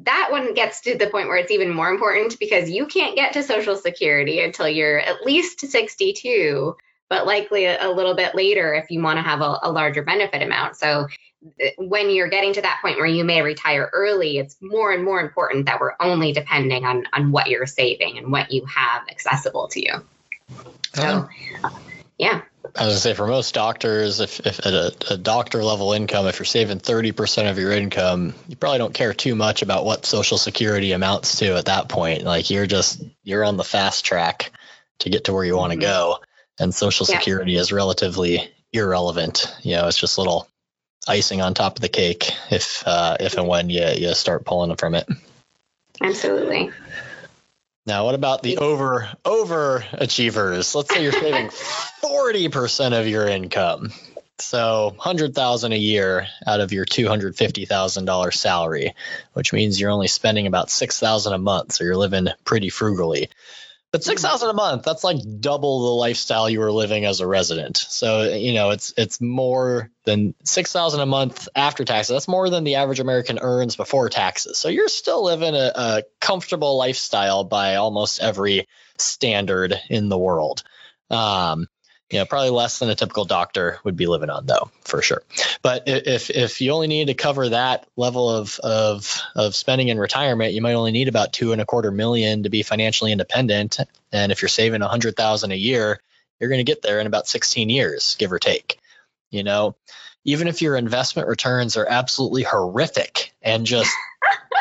that 0.02 0.28
one 0.30 0.54
gets 0.54 0.82
to 0.82 0.96
the 0.96 1.08
point 1.08 1.28
where 1.28 1.36
it's 1.36 1.50
even 1.50 1.70
more 1.70 1.90
important 1.90 2.38
because 2.38 2.70
you 2.70 2.86
can't 2.86 3.16
get 3.16 3.32
to 3.32 3.42
Social 3.42 3.76
Security 3.76 4.40
until 4.40 4.68
you're 4.68 4.98
at 4.98 5.24
least 5.24 5.60
62, 5.60 6.76
but 7.08 7.26
likely 7.26 7.64
a, 7.64 7.88
little 7.88 8.14
bit 8.14 8.34
later 8.34 8.74
if 8.74 8.90
you 8.90 9.02
want 9.02 9.16
to 9.16 9.22
have 9.22 9.40
a, 9.40 9.58
a 9.62 9.72
larger 9.72 10.02
benefit 10.02 10.42
amount. 10.42 10.76
So 10.76 11.06
uh, 11.64 11.66
when 11.78 12.10
you're 12.10 12.28
getting 12.28 12.52
to 12.54 12.62
that 12.62 12.80
point 12.82 12.98
where 12.98 13.06
you 13.06 13.24
may 13.24 13.40
retire 13.40 13.88
early, 13.92 14.38
it's 14.38 14.56
more 14.60 14.92
and 14.92 15.04
more 15.04 15.20
important 15.20 15.66
that 15.66 15.80
we're 15.80 15.94
only 16.00 16.32
depending 16.32 16.84
on 16.84 17.04
on 17.12 17.32
what 17.32 17.48
you're 17.48 17.66
saving 17.66 18.18
and 18.18 18.30
what 18.30 18.50
you 18.50 18.66
have 18.66 19.08
accessible 19.08 19.68
to 19.68 19.80
you. 19.80 19.94
So, 20.94 21.28
uh, 21.64 21.70
yeah. 22.18 22.42
I 22.64 22.84
was 22.84 22.94
gonna 22.94 22.96
say 22.96 23.14
for 23.14 23.26
most 23.26 23.54
doctors, 23.54 24.20
if, 24.20 24.40
if 24.40 24.58
at 24.66 24.74
a, 24.74 24.94
a, 25.10 25.16
doctor 25.16 25.64
level 25.64 25.92
income, 25.92 26.26
if 26.26 26.38
you're 26.38 26.46
saving 26.46 26.80
30% 26.80 27.50
of 27.50 27.58
your 27.58 27.72
income, 27.72 28.34
you 28.46 28.56
probably 28.56 28.78
don't 28.78 28.92
care 28.92 29.14
too 29.14 29.34
much 29.34 29.62
about 29.62 29.84
what 29.84 30.04
social 30.04 30.36
security 30.36 30.92
amounts 30.92 31.38
to 31.38 31.56
at 31.56 31.66
that 31.66 31.88
point. 31.88 32.24
Like 32.24 32.50
you're 32.50 32.66
just, 32.66 33.02
you're 33.22 33.44
on 33.44 33.56
the 33.56 33.64
fast 33.64 34.04
track 34.04 34.50
to 35.00 35.10
get 35.10 35.24
to 35.24 35.32
where 35.32 35.44
you 35.44 35.56
want 35.56 35.72
to 35.72 35.78
mm-hmm. 35.78 35.86
go. 35.86 36.18
And 36.60 36.74
social 36.74 37.06
yeah. 37.08 37.18
security 37.18 37.56
is 37.56 37.72
relatively 37.72 38.52
irrelevant. 38.72 39.46
You 39.62 39.76
know, 39.76 39.86
it's 39.86 39.98
just 39.98 40.18
little 40.18 40.48
icing 41.06 41.40
on 41.40 41.54
top 41.54 41.76
of 41.76 41.80
the 41.80 41.88
cake 41.88 42.32
if, 42.50 42.82
uh, 42.86 43.16
if 43.20 43.36
and 43.38 43.48
when 43.48 43.70
you, 43.70 43.86
you 43.96 44.14
start 44.14 44.44
pulling 44.44 44.74
from 44.76 44.94
it. 44.94 45.08
Absolutely. 46.02 46.70
Now, 47.88 48.04
what 48.04 48.14
about 48.14 48.42
the 48.42 48.58
over 48.58 49.08
over 49.24 49.82
achievers? 49.92 50.74
Let's 50.74 50.94
say 50.94 51.02
you're 51.02 51.10
saving 51.10 51.48
40% 51.48 53.00
of 53.00 53.08
your 53.08 53.26
income. 53.26 53.94
So, 54.36 54.92
100,000 54.94 55.72
a 55.72 55.76
year 55.76 56.26
out 56.46 56.60
of 56.60 56.70
your 56.70 56.84
$250,000 56.84 58.34
salary, 58.34 58.94
which 59.32 59.54
means 59.54 59.80
you're 59.80 59.90
only 59.90 60.06
spending 60.06 60.46
about 60.46 60.68
6,000 60.68 61.32
a 61.32 61.38
month, 61.38 61.72
so 61.72 61.84
you're 61.84 61.96
living 61.96 62.28
pretty 62.44 62.68
frugally. 62.68 63.30
But 63.90 64.04
six 64.04 64.20
thousand 64.20 64.50
a 64.50 64.52
month, 64.52 64.82
that's 64.82 65.02
like 65.02 65.16
double 65.40 65.80
the 65.80 65.94
lifestyle 66.00 66.50
you 66.50 66.60
were 66.60 66.70
living 66.70 67.06
as 67.06 67.20
a 67.20 67.26
resident. 67.26 67.78
So, 67.78 68.24
you 68.24 68.52
know, 68.52 68.70
it's 68.70 68.92
it's 68.98 69.18
more 69.18 69.90
than 70.04 70.34
six 70.44 70.72
thousand 70.72 71.00
a 71.00 71.06
month 71.06 71.48
after 71.56 71.84
taxes. 71.84 72.14
That's 72.14 72.28
more 72.28 72.50
than 72.50 72.64
the 72.64 72.74
average 72.74 73.00
American 73.00 73.38
earns 73.40 73.76
before 73.76 74.10
taxes. 74.10 74.58
So 74.58 74.68
you're 74.68 74.88
still 74.88 75.24
living 75.24 75.54
a, 75.54 75.72
a 75.74 76.02
comfortable 76.20 76.76
lifestyle 76.76 77.44
by 77.44 77.76
almost 77.76 78.20
every 78.20 78.68
standard 78.98 79.74
in 79.88 80.10
the 80.10 80.18
world. 80.18 80.64
Um, 81.08 81.66
you 82.10 82.18
know, 82.18 82.24
probably 82.24 82.50
less 82.50 82.78
than 82.78 82.88
a 82.88 82.94
typical 82.94 83.24
doctor 83.24 83.78
would 83.84 83.96
be 83.96 84.06
living 84.06 84.30
on, 84.30 84.46
though, 84.46 84.70
for 84.82 85.02
sure. 85.02 85.22
But 85.62 85.84
if 85.86 86.30
if 86.30 86.60
you 86.60 86.72
only 86.72 86.86
need 86.86 87.08
to 87.08 87.14
cover 87.14 87.50
that 87.50 87.86
level 87.96 88.30
of 88.30 88.58
of 88.60 89.20
of 89.36 89.54
spending 89.54 89.88
in 89.88 89.98
retirement, 89.98 90.54
you 90.54 90.62
might 90.62 90.74
only 90.74 90.92
need 90.92 91.08
about 91.08 91.32
two 91.32 91.52
and 91.52 91.60
a 91.60 91.66
quarter 91.66 91.90
million 91.90 92.44
to 92.44 92.48
be 92.48 92.62
financially 92.62 93.12
independent. 93.12 93.78
And 94.10 94.32
if 94.32 94.40
you're 94.40 94.48
saving 94.48 94.80
a 94.80 94.88
hundred 94.88 95.16
thousand 95.16 95.52
a 95.52 95.56
year, 95.56 96.00
you're 96.40 96.50
going 96.50 96.64
to 96.64 96.70
get 96.70 96.82
there 96.82 97.00
in 97.00 97.06
about 97.06 97.28
16 97.28 97.68
years, 97.68 98.16
give 98.18 98.32
or 98.32 98.38
take. 98.38 98.78
You 99.30 99.42
know, 99.42 99.76
even 100.24 100.48
if 100.48 100.62
your 100.62 100.76
investment 100.76 101.28
returns 101.28 101.76
are 101.76 101.86
absolutely 101.86 102.42
horrific 102.42 103.34
and 103.42 103.66
just 103.66 103.94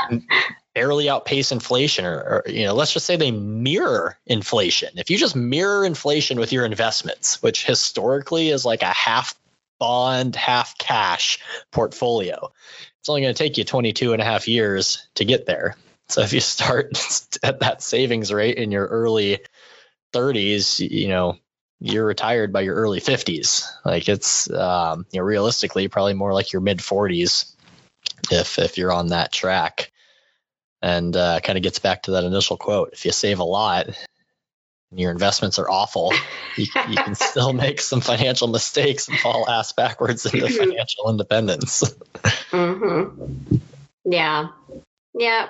barely 0.77 1.09
outpace 1.09 1.51
inflation 1.51 2.05
or, 2.05 2.19
or, 2.19 2.43
you 2.45 2.63
know 2.63 2.75
let's 2.75 2.93
just 2.93 3.07
say 3.07 3.15
they 3.15 3.31
mirror 3.31 4.15
inflation. 4.27 4.89
If 4.97 5.09
you 5.09 5.17
just 5.17 5.35
mirror 5.35 5.83
inflation 5.83 6.39
with 6.39 6.53
your 6.53 6.65
investments 6.65 7.41
which 7.41 7.65
historically 7.65 8.49
is 8.49 8.63
like 8.63 8.83
a 8.83 8.93
half 8.93 9.33
bond 9.79 10.35
half 10.35 10.77
cash 10.77 11.39
portfolio 11.71 12.51
it's 12.99 13.09
only 13.09 13.21
going 13.21 13.33
to 13.33 13.43
take 13.43 13.57
you 13.57 13.63
22 13.63 14.13
and 14.13 14.21
a 14.21 14.25
half 14.25 14.47
years 14.47 15.07
to 15.15 15.25
get 15.25 15.47
there. 15.47 15.75
So 16.09 16.21
if 16.21 16.31
you 16.31 16.41
start 16.41 16.91
at 17.43 17.61
that 17.61 17.81
savings 17.81 18.31
rate 18.31 18.57
in 18.57 18.71
your 18.71 18.85
early 18.85 19.39
30s 20.13 20.79
you 20.87 21.07
know 21.07 21.37
you're 21.79 22.05
retired 22.05 22.53
by 22.53 22.61
your 22.61 22.75
early 22.75 23.01
50s 23.01 23.65
like 23.83 24.07
it's 24.07 24.47
um, 24.51 25.07
you 25.11 25.19
know 25.19 25.25
realistically 25.25 25.87
probably 25.87 26.13
more 26.13 26.33
like 26.35 26.53
your 26.53 26.61
mid 26.61 26.77
40s 26.77 27.51
if 28.29 28.59
if 28.59 28.77
you're 28.77 28.93
on 28.93 29.07
that 29.07 29.31
track 29.31 29.91
and 30.81 31.15
uh, 31.15 31.39
kind 31.39 31.57
of 31.57 31.63
gets 31.63 31.79
back 31.79 32.03
to 32.03 32.11
that 32.11 32.23
initial 32.23 32.57
quote 32.57 32.91
if 32.93 33.05
you 33.05 33.11
save 33.11 33.39
a 33.39 33.43
lot 33.43 33.87
and 34.91 34.99
your 34.99 35.11
investments 35.11 35.59
are 35.59 35.69
awful 35.69 36.13
you, 36.55 36.65
you 36.89 36.95
can 36.95 37.15
still 37.15 37.53
make 37.53 37.81
some 37.81 38.01
financial 38.01 38.47
mistakes 38.47 39.07
and 39.07 39.17
fall 39.17 39.49
ass 39.49 39.73
backwards 39.73 40.25
into 40.25 40.47
financial 40.57 41.09
independence. 41.09 41.83
Mm-hmm. 42.51 43.57
yeah. 44.05 44.47
Yeah. 45.13 45.49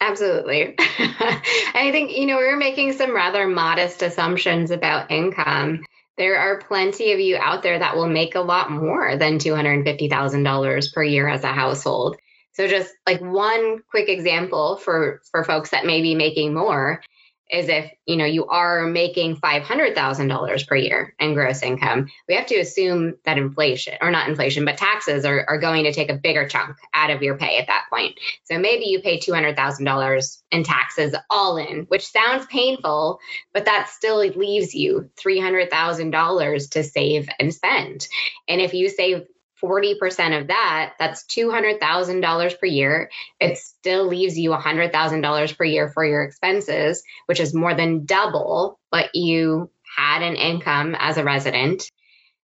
Absolutely. 0.00 0.74
I 0.78 1.90
think 1.92 2.16
you 2.16 2.26
know 2.26 2.38
we 2.38 2.44
are 2.44 2.56
making 2.56 2.94
some 2.94 3.14
rather 3.14 3.46
modest 3.46 4.02
assumptions 4.02 4.70
about 4.70 5.10
income. 5.10 5.84
There 6.16 6.38
are 6.38 6.60
plenty 6.60 7.12
of 7.12 7.20
you 7.20 7.36
out 7.36 7.62
there 7.62 7.78
that 7.78 7.96
will 7.96 8.08
make 8.08 8.34
a 8.34 8.40
lot 8.40 8.70
more 8.70 9.16
than 9.16 9.38
$250,000 9.38 10.94
per 10.94 11.02
year 11.02 11.28
as 11.28 11.44
a 11.44 11.52
household. 11.52 12.16
So 12.56 12.66
just 12.66 12.94
like 13.06 13.20
one 13.20 13.82
quick 13.90 14.08
example 14.08 14.76
for 14.76 15.20
for 15.30 15.44
folks 15.44 15.70
that 15.70 15.84
may 15.84 16.00
be 16.00 16.14
making 16.14 16.54
more 16.54 17.02
is 17.50 17.68
if 17.68 17.92
you 18.06 18.16
know 18.16 18.24
you 18.24 18.46
are 18.46 18.86
making 18.86 19.36
$500,000 19.36 20.66
per 20.66 20.76
year 20.76 21.14
in 21.20 21.34
gross 21.34 21.62
income, 21.62 22.08
we 22.26 22.34
have 22.34 22.46
to 22.46 22.56
assume 22.56 23.14
that 23.24 23.38
inflation 23.38 23.94
or 24.00 24.10
not 24.10 24.28
inflation, 24.28 24.64
but 24.64 24.78
taxes 24.78 25.24
are, 25.24 25.44
are 25.46 25.58
going 25.58 25.84
to 25.84 25.92
take 25.92 26.10
a 26.10 26.16
bigger 26.16 26.48
chunk 26.48 26.76
out 26.94 27.10
of 27.10 27.22
your 27.22 27.36
pay 27.36 27.58
at 27.58 27.68
that 27.68 27.84
point. 27.90 28.18
So 28.44 28.58
maybe 28.58 28.86
you 28.86 29.00
pay 29.00 29.20
$200,000 29.20 30.42
in 30.50 30.64
taxes 30.64 31.14
all 31.30 31.58
in, 31.58 31.82
which 31.88 32.10
sounds 32.10 32.46
painful, 32.46 33.20
but 33.52 33.66
that 33.66 33.90
still 33.90 34.18
leaves 34.18 34.74
you 34.74 35.10
$300,000 35.24 36.70
to 36.70 36.82
save 36.82 37.28
and 37.38 37.54
spend. 37.54 38.08
And 38.48 38.60
if 38.60 38.74
you 38.74 38.88
save 38.88 39.26
40% 39.66 40.40
of 40.40 40.46
that, 40.48 40.94
that's 40.98 41.24
$200,000 41.24 42.60
per 42.60 42.66
year. 42.66 43.10
It 43.40 43.58
still 43.58 44.06
leaves 44.06 44.38
you 44.38 44.50
$100,000 44.50 45.58
per 45.58 45.64
year 45.64 45.88
for 45.88 46.04
your 46.04 46.22
expenses, 46.22 47.02
which 47.26 47.40
is 47.40 47.54
more 47.54 47.74
than 47.74 48.04
double 48.04 48.78
what 48.90 49.14
you 49.14 49.70
had 49.96 50.22
an 50.22 50.36
income 50.36 50.94
as 50.98 51.16
a 51.16 51.24
resident. 51.24 51.90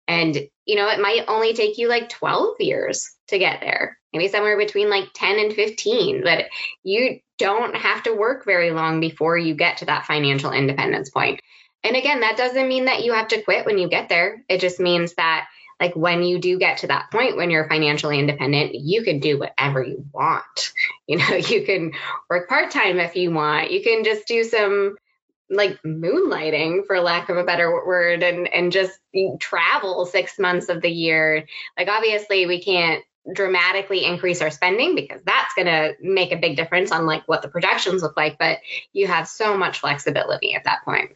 And, 0.06 0.36
you 0.64 0.76
know, 0.76 0.88
it 0.88 1.00
might 1.00 1.24
only 1.28 1.54
take 1.54 1.78
you 1.78 1.88
like 1.88 2.08
12 2.08 2.56
years 2.60 3.10
to 3.28 3.38
get 3.38 3.60
there, 3.60 3.98
maybe 4.12 4.28
somewhere 4.28 4.56
between 4.56 4.88
like 4.88 5.08
10 5.14 5.38
and 5.38 5.52
15. 5.52 6.22
But 6.22 6.46
you 6.82 7.20
don't 7.38 7.76
have 7.76 8.04
to 8.04 8.14
work 8.14 8.44
very 8.44 8.70
long 8.70 9.00
before 9.00 9.36
you 9.36 9.54
get 9.54 9.78
to 9.78 9.86
that 9.86 10.06
financial 10.06 10.52
independence 10.52 11.10
point. 11.10 11.40
And 11.84 11.96
again, 11.96 12.20
that 12.20 12.36
doesn't 12.36 12.68
mean 12.68 12.86
that 12.86 13.04
you 13.04 13.12
have 13.12 13.28
to 13.28 13.42
quit 13.42 13.64
when 13.64 13.78
you 13.78 13.88
get 13.88 14.08
there. 14.08 14.44
It 14.48 14.60
just 14.60 14.80
means 14.80 15.14
that 15.14 15.46
like 15.80 15.94
when 15.94 16.22
you 16.22 16.38
do 16.38 16.58
get 16.58 16.78
to 16.78 16.88
that 16.88 17.10
point 17.10 17.36
when 17.36 17.50
you're 17.50 17.68
financially 17.68 18.18
independent, 18.18 18.74
you 18.74 19.02
can 19.04 19.20
do 19.20 19.38
whatever 19.38 19.82
you 19.82 20.04
want. 20.12 20.72
You 21.06 21.18
know, 21.18 21.34
you 21.34 21.64
can 21.64 21.92
work 22.28 22.48
part 22.48 22.70
time 22.70 22.98
if 22.98 23.16
you 23.16 23.30
want. 23.30 23.70
You 23.70 23.82
can 23.82 24.04
just 24.04 24.26
do 24.26 24.44
some 24.44 24.96
like 25.50 25.80
moonlighting 25.82 26.86
for 26.86 27.00
lack 27.00 27.30
of 27.30 27.38
a 27.38 27.44
better 27.44 27.70
word 27.70 28.22
and 28.22 28.46
and 28.52 28.70
just 28.70 28.98
travel 29.40 30.04
6 30.04 30.38
months 30.38 30.68
of 30.68 30.82
the 30.82 30.90
year. 30.90 31.46
Like 31.78 31.88
obviously 31.88 32.46
we 32.46 32.62
can't 32.62 33.02
dramatically 33.32 34.04
increase 34.04 34.42
our 34.42 34.50
spending 34.50 34.94
because 34.94 35.20
that's 35.24 35.54
going 35.54 35.66
to 35.66 35.94
make 36.00 36.32
a 36.32 36.36
big 36.36 36.56
difference 36.56 36.92
on 36.92 37.06
like 37.06 37.26
what 37.26 37.42
the 37.42 37.48
projections 37.48 38.02
look 38.02 38.16
like, 38.16 38.38
but 38.38 38.58
you 38.92 39.06
have 39.06 39.28
so 39.28 39.56
much 39.56 39.80
flexibility 39.80 40.54
at 40.54 40.64
that 40.64 40.84
point. 40.84 41.12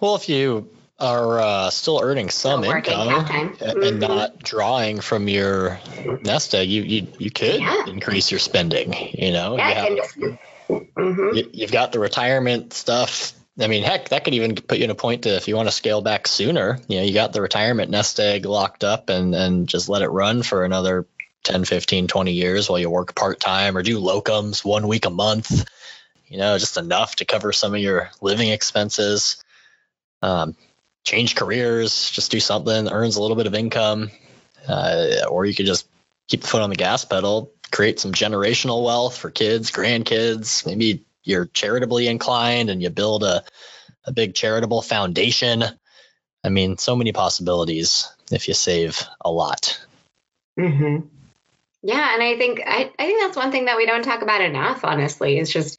Well, 0.00 0.16
if 0.16 0.28
you 0.28 0.70
are 0.98 1.38
uh, 1.38 1.70
still 1.70 2.00
earning 2.02 2.28
some 2.28 2.62
still 2.62 2.74
income 2.74 3.08
and 3.08 3.56
mm-hmm. 3.58 3.98
not 3.98 4.38
drawing 4.38 5.00
from 5.00 5.28
your 5.28 5.78
nest 6.22 6.54
egg, 6.54 6.68
you 6.68 6.82
you, 6.82 7.06
you 7.18 7.30
could 7.30 7.60
yeah. 7.60 7.86
increase 7.86 8.30
your 8.30 8.40
spending. 8.40 8.94
You 9.12 9.32
know, 9.32 9.56
yeah, 9.56 9.88
you 9.88 10.02
have, 10.02 10.38
mm-hmm. 10.68 11.36
you, 11.36 11.50
you've 11.52 11.72
got 11.72 11.92
the 11.92 12.00
retirement 12.00 12.72
stuff. 12.72 13.32
I 13.60 13.66
mean, 13.66 13.82
heck, 13.82 14.10
that 14.10 14.24
could 14.24 14.34
even 14.34 14.54
put 14.54 14.78
you 14.78 14.84
in 14.84 14.90
a 14.90 14.96
point 14.96 15.22
to 15.22 15.36
if 15.36 15.48
you 15.48 15.56
want 15.56 15.68
to 15.68 15.74
scale 15.74 16.00
back 16.00 16.28
sooner. 16.28 16.78
You 16.88 16.98
know, 16.98 17.04
you 17.04 17.14
got 17.14 17.32
the 17.32 17.42
retirement 17.42 17.90
nest 17.90 18.18
egg 18.18 18.44
locked 18.44 18.82
up 18.82 19.08
and 19.08 19.34
and 19.34 19.68
just 19.68 19.88
let 19.88 20.02
it 20.02 20.08
run 20.08 20.42
for 20.42 20.64
another 20.64 21.06
10, 21.44 21.64
15, 21.64 22.08
20 22.08 22.32
years 22.32 22.68
while 22.68 22.78
you 22.78 22.90
work 22.90 23.14
part 23.14 23.40
time 23.40 23.76
or 23.76 23.82
do 23.82 24.00
locums 24.00 24.64
one 24.64 24.88
week 24.88 25.06
a 25.06 25.10
month. 25.10 25.64
You 26.26 26.38
know, 26.38 26.58
just 26.58 26.76
enough 26.76 27.16
to 27.16 27.24
cover 27.24 27.52
some 27.52 27.74
of 27.74 27.80
your 27.80 28.10
living 28.20 28.48
expenses. 28.48 29.42
Um, 30.20 30.56
change 31.04 31.34
careers, 31.34 32.10
just 32.10 32.30
do 32.30 32.40
something 32.40 32.84
that 32.84 32.92
earns 32.92 33.16
a 33.16 33.22
little 33.22 33.36
bit 33.36 33.46
of 33.46 33.54
income, 33.54 34.10
uh, 34.68 35.26
or 35.28 35.46
you 35.46 35.54
could 35.54 35.66
just 35.66 35.88
keep 36.28 36.42
the 36.42 36.46
foot 36.46 36.62
on 36.62 36.70
the 36.70 36.76
gas 36.76 37.04
pedal, 37.04 37.52
create 37.70 37.98
some 37.98 38.12
generational 38.12 38.84
wealth 38.84 39.16
for 39.16 39.30
kids, 39.30 39.70
grandkids. 39.70 40.66
Maybe 40.66 41.04
you're 41.24 41.46
charitably 41.46 42.08
inclined 42.08 42.70
and 42.70 42.82
you 42.82 42.90
build 42.90 43.22
a, 43.24 43.42
a 44.04 44.12
big 44.12 44.34
charitable 44.34 44.82
foundation. 44.82 45.64
I 46.44 46.48
mean, 46.50 46.78
so 46.78 46.96
many 46.96 47.12
possibilities 47.12 48.10
if 48.30 48.48
you 48.48 48.54
save 48.54 49.02
a 49.20 49.30
lot. 49.30 49.80
Mm-hmm. 50.58 51.06
Yeah, 51.82 52.14
and 52.14 52.22
I 52.22 52.36
think 52.36 52.60
I, 52.66 52.90
I 52.98 53.06
think 53.06 53.20
that's 53.20 53.36
one 53.36 53.52
thing 53.52 53.66
that 53.66 53.76
we 53.76 53.86
don't 53.86 54.02
talk 54.02 54.22
about 54.22 54.40
enough, 54.40 54.84
honestly, 54.84 55.38
is 55.38 55.52
just 55.52 55.78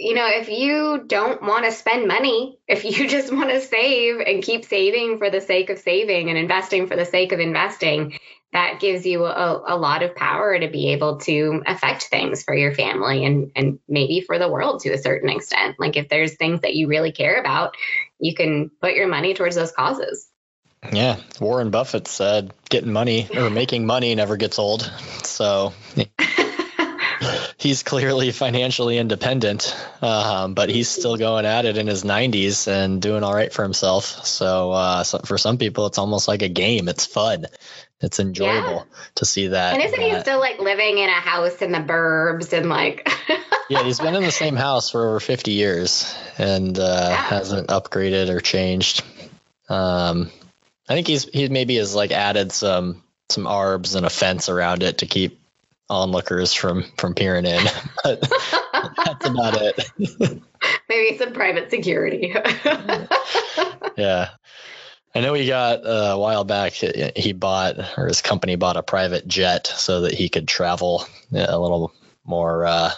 you 0.00 0.14
know, 0.14 0.26
if 0.26 0.48
you 0.48 1.04
don't 1.06 1.42
want 1.42 1.66
to 1.66 1.72
spend 1.72 2.08
money, 2.08 2.58
if 2.66 2.84
you 2.84 3.06
just 3.08 3.32
want 3.32 3.50
to 3.50 3.60
save 3.60 4.20
and 4.20 4.42
keep 4.42 4.64
saving 4.64 5.18
for 5.18 5.30
the 5.30 5.42
sake 5.42 5.68
of 5.68 5.78
saving 5.78 6.30
and 6.30 6.38
investing 6.38 6.86
for 6.86 6.96
the 6.96 7.04
sake 7.04 7.32
of 7.32 7.38
investing, 7.38 8.18
that 8.52 8.80
gives 8.80 9.06
you 9.06 9.24
a, 9.26 9.62
a 9.68 9.76
lot 9.76 10.02
of 10.02 10.16
power 10.16 10.58
to 10.58 10.68
be 10.68 10.92
able 10.92 11.18
to 11.18 11.62
affect 11.66 12.04
things 12.04 12.42
for 12.42 12.54
your 12.54 12.74
family 12.74 13.24
and, 13.24 13.52
and 13.54 13.78
maybe 13.86 14.22
for 14.22 14.38
the 14.38 14.48
world 14.48 14.80
to 14.80 14.90
a 14.90 14.98
certain 14.98 15.28
extent. 15.28 15.76
Like 15.78 15.96
if 15.96 16.08
there's 16.08 16.34
things 16.34 16.62
that 16.62 16.74
you 16.74 16.88
really 16.88 17.12
care 17.12 17.38
about, 17.38 17.74
you 18.18 18.34
can 18.34 18.70
put 18.80 18.94
your 18.94 19.06
money 19.06 19.34
towards 19.34 19.54
those 19.54 19.70
causes. 19.70 20.28
Yeah, 20.90 21.20
Warren 21.38 21.70
Buffett 21.70 22.08
said 22.08 22.54
getting 22.70 22.92
money 22.92 23.28
or 23.36 23.50
making 23.50 23.84
money 23.84 24.14
never 24.14 24.36
gets 24.36 24.58
old. 24.58 24.90
So 25.22 25.72
he's 27.58 27.82
clearly 27.82 28.32
financially 28.32 28.98
independent, 28.98 29.76
um, 30.02 30.54
but 30.54 30.68
he's 30.68 30.88
still 30.88 31.16
going 31.16 31.46
at 31.46 31.64
it 31.64 31.76
in 31.76 31.86
his 31.86 32.04
90s 32.04 32.68
and 32.68 33.00
doing 33.00 33.22
all 33.22 33.34
right 33.34 33.52
for 33.52 33.62
himself. 33.62 34.04
So, 34.26 34.72
uh, 34.72 35.04
so 35.04 35.18
for 35.18 35.38
some 35.38 35.58
people, 35.58 35.86
it's 35.86 35.98
almost 35.98 36.28
like 36.28 36.42
a 36.42 36.48
game. 36.48 36.88
It's 36.88 37.06
fun. 37.06 37.46
It's 38.00 38.18
enjoyable 38.18 38.86
yeah. 38.88 38.94
to 39.16 39.24
see 39.24 39.48
that. 39.48 39.74
And 39.74 39.82
isn't 39.82 40.00
that, 40.00 40.16
he 40.16 40.20
still 40.20 40.40
like 40.40 40.58
living 40.58 40.98
in 40.98 41.08
a 41.08 41.20
house 41.20 41.60
in 41.60 41.72
the 41.72 41.78
burbs 41.78 42.52
and 42.56 42.68
like? 42.68 43.10
yeah, 43.68 43.82
he's 43.82 44.00
been 44.00 44.14
in 44.14 44.22
the 44.22 44.30
same 44.30 44.56
house 44.56 44.90
for 44.90 45.06
over 45.06 45.20
50 45.20 45.50
years 45.52 46.14
and 46.38 46.78
uh, 46.78 47.08
yeah. 47.10 47.16
hasn't 47.16 47.68
upgraded 47.68 48.30
or 48.30 48.40
changed. 48.40 49.04
Um, 49.68 50.30
I 50.88 50.94
think 50.94 51.06
he's 51.06 51.24
he 51.24 51.48
maybe 51.48 51.76
has 51.76 51.94
like 51.94 52.10
added 52.10 52.50
some 52.50 53.02
some 53.28 53.46
arbs 53.46 53.94
and 53.94 54.04
a 54.04 54.10
fence 54.10 54.48
around 54.48 54.82
it 54.82 54.98
to 54.98 55.06
keep 55.06 55.39
onlookers 55.90 56.54
from 56.54 56.84
from 56.96 57.14
peering 57.14 57.46
in. 57.46 57.62
But 58.02 58.22
that's 59.04 59.26
about 59.26 59.60
it. 59.60 59.90
Maybe 60.88 61.18
some 61.18 61.34
private 61.34 61.70
security. 61.70 62.34
yeah. 63.96 64.30
I 65.14 65.20
know 65.20 65.34
he 65.34 65.46
got 65.46 65.84
uh, 65.84 66.12
a 66.12 66.18
while 66.18 66.44
back. 66.44 66.72
He 66.72 67.32
bought, 67.32 67.98
or 67.98 68.06
his 68.06 68.22
company 68.22 68.56
bought 68.56 68.78
a 68.78 68.82
private 68.82 69.26
jet 69.28 69.66
so 69.66 70.02
that 70.02 70.14
he 70.14 70.30
could 70.30 70.48
travel 70.48 71.04
a 71.32 71.58
little 71.58 71.92
more 72.24 72.64
uh, 72.64 72.92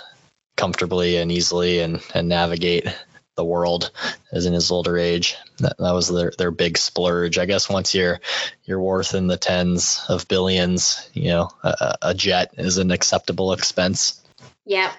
comfortably 0.57 1.16
and 1.16 1.33
easily 1.33 1.81
and, 1.81 2.00
and 2.14 2.28
navigate 2.28 2.87
the 3.35 3.45
world 3.45 3.90
as 4.31 4.47
in 4.47 4.53
his 4.53 4.71
older 4.71 4.97
age. 4.99 5.37
That, 5.59 5.77
that 5.79 5.92
was 5.92 6.09
their, 6.09 6.33
their 6.37 6.51
big 6.51 6.77
splurge. 6.79 7.38
I 7.38 7.47
guess 7.47 7.68
once 7.68 7.95
you're 7.95 8.21
you're 8.64 8.81
worth 8.81 9.14
in 9.14 9.27
the 9.27 9.37
tens 9.37 10.05
of 10.09 10.29
billions, 10.29 11.09
you 11.14 11.29
know, 11.29 11.51
a, 11.62 11.97
a 12.03 12.14
jet 12.14 12.55
is 12.59 12.79
an 12.79 12.90
acceptable 12.90 13.53
expense. 13.53 14.23
Yep, 14.66 14.92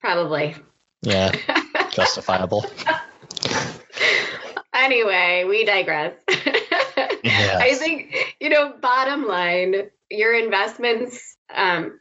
probably. 0.00 0.56
Yeah, 1.02 1.32
justifiable. 1.92 2.66
anyway, 4.74 5.44
we 5.48 5.64
digress. 5.64 6.14
yes. 6.28 7.22
I 7.24 7.74
think 7.74 8.14
you 8.40 8.50
know, 8.50 8.74
bottom 8.80 9.26
line, 9.26 9.90
your 10.10 10.34
investments 10.38 11.36
um, 11.54 11.98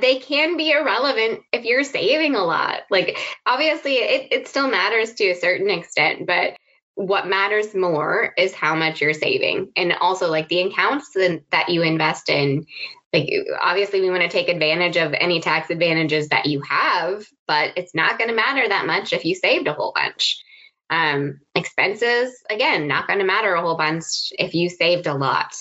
they 0.00 0.18
can 0.18 0.56
be 0.56 0.70
irrelevant 0.70 1.40
if 1.52 1.64
you're 1.64 1.84
saving 1.84 2.34
a 2.34 2.44
lot. 2.44 2.82
Like, 2.90 3.18
obviously, 3.46 3.96
it, 3.96 4.28
it 4.32 4.48
still 4.48 4.70
matters 4.70 5.14
to 5.14 5.30
a 5.30 5.34
certain 5.34 5.70
extent, 5.70 6.26
but 6.26 6.56
what 6.94 7.26
matters 7.26 7.74
more 7.74 8.32
is 8.36 8.54
how 8.54 8.74
much 8.74 9.00
you're 9.00 9.14
saving 9.14 9.72
and 9.76 9.92
also 9.94 10.30
like 10.30 10.48
the 10.48 10.60
accounts 10.60 11.16
that 11.50 11.68
you 11.68 11.82
invest 11.82 12.28
in. 12.28 12.66
Like 13.12 13.28
obviously 13.60 14.00
we 14.00 14.10
want 14.10 14.22
to 14.22 14.28
take 14.28 14.48
advantage 14.48 14.96
of 14.96 15.12
any 15.12 15.40
tax 15.40 15.70
advantages 15.70 16.28
that 16.28 16.46
you 16.46 16.62
have 16.62 17.26
but 17.46 17.72
it's 17.76 17.94
not 17.94 18.18
going 18.18 18.30
to 18.30 18.36
matter 18.36 18.66
that 18.66 18.86
much 18.86 19.12
if 19.12 19.24
you 19.24 19.34
saved 19.34 19.66
a 19.66 19.72
whole 19.72 19.92
bunch. 19.94 20.42
Um, 20.90 21.40
expenses 21.54 22.42
again 22.50 22.86
not 22.86 23.06
going 23.06 23.18
to 23.18 23.24
matter 23.24 23.54
a 23.54 23.62
whole 23.62 23.78
bunch 23.78 24.04
if 24.38 24.54
you 24.54 24.68
saved 24.68 25.06
a 25.06 25.14
lot 25.14 25.54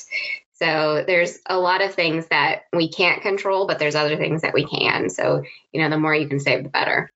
so 0.62 1.04
there's 1.08 1.40
a 1.48 1.58
lot 1.58 1.82
of 1.82 1.96
things 1.96 2.28
that 2.28 2.66
we 2.72 2.88
can't 2.88 3.24
control, 3.24 3.66
but 3.66 3.80
there's 3.80 3.96
other 3.96 4.16
things 4.16 4.44
that 4.44 4.54
we 4.54 4.64
can. 4.64 5.10
So, 5.10 5.44
you 5.72 5.82
know, 5.82 5.90
the 5.90 5.98
more 5.98 6.14
you 6.14 6.28
can 6.28 6.40
save, 6.40 6.64
the 6.64 6.70
better. 6.70 7.10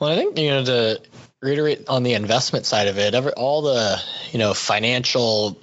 Well, 0.00 0.10
I 0.10 0.16
think, 0.16 0.36
you 0.36 0.48
know, 0.50 0.64
to 0.64 1.00
reiterate 1.40 1.88
on 1.88 2.02
the 2.02 2.14
investment 2.14 2.66
side 2.66 2.88
of 2.88 2.98
it, 2.98 3.14
every, 3.14 3.32
all 3.32 3.62
the, 3.62 4.02
you 4.32 4.40
know, 4.40 4.52
financial 4.52 5.56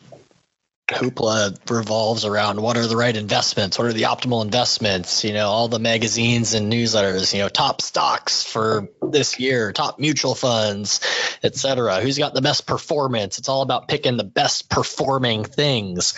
hoopla 0.94 1.58
revolves 1.70 2.26
around 2.26 2.62
what 2.62 2.78
are 2.78 2.88
the 2.88 2.96
right 2.96 3.16
investments, 3.16 3.78
what 3.78 3.88
are 3.88 3.94
the 3.94 4.04
optimal 4.04 4.44
investments, 4.44 5.24
you 5.24 5.34
know, 5.34 5.48
all 5.48 5.68
the 5.68 5.80
magazines 5.80 6.54
and 6.54 6.72
newsletters, 6.72 7.34
you 7.34 7.40
know, 7.40 7.50
top 7.50 7.82
stocks 7.82 8.44
for 8.44 8.90
this 9.02 9.40
year, 9.40 9.72
top 9.72 10.00
mutual 10.00 10.36
funds, 10.36 11.02
et 11.44 11.56
cetera. 11.56 12.00
Who's 12.02 12.18
got 12.18 12.34
the 12.34 12.42
best 12.42 12.66
performance? 12.66 13.40
It's 13.40 13.50
all 13.50 13.62
about 13.62 13.88
picking 13.88 14.18
the 14.18 14.24
best 14.24 14.70
performing 14.70 15.44
things. 15.44 16.14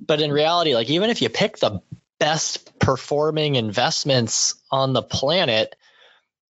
But 0.00 0.20
in 0.20 0.30
reality, 0.30 0.74
like 0.74 0.90
even 0.90 1.10
if 1.10 1.22
you 1.22 1.28
pick 1.28 1.58
the 1.58 1.80
best 2.18 2.78
performing 2.78 3.56
investments 3.56 4.54
on 4.70 4.92
the 4.92 5.02
planet, 5.02 5.74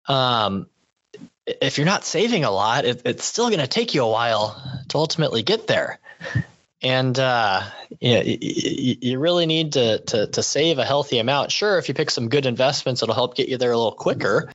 um, 0.07 0.67
if 1.45 1.77
you're 1.77 1.85
not 1.85 2.05
saving 2.05 2.43
a 2.43 2.51
lot, 2.51 2.85
it, 2.85 3.01
it's 3.05 3.25
still 3.25 3.49
going 3.49 3.59
to 3.59 3.67
take 3.67 3.93
you 3.93 4.03
a 4.03 4.09
while 4.09 4.61
to 4.89 4.97
ultimately 4.97 5.43
get 5.43 5.67
there 5.67 5.99
and 6.81 7.17
uh, 7.19 7.63
you, 7.99 8.97
you 9.01 9.19
really 9.19 9.45
need 9.45 9.73
to, 9.73 9.99
to, 9.99 10.27
to 10.27 10.43
save 10.43 10.79
a 10.79 10.85
healthy 10.85 11.19
amount. 11.19 11.51
Sure, 11.51 11.77
if 11.77 11.87
you 11.87 11.93
pick 11.93 12.09
some 12.09 12.29
good 12.29 12.45
investments, 12.45 13.03
it'll 13.03 13.15
help 13.15 13.35
get 13.35 13.49
you 13.49 13.57
there 13.57 13.71
a 13.71 13.77
little 13.77 13.91
quicker 13.91 14.51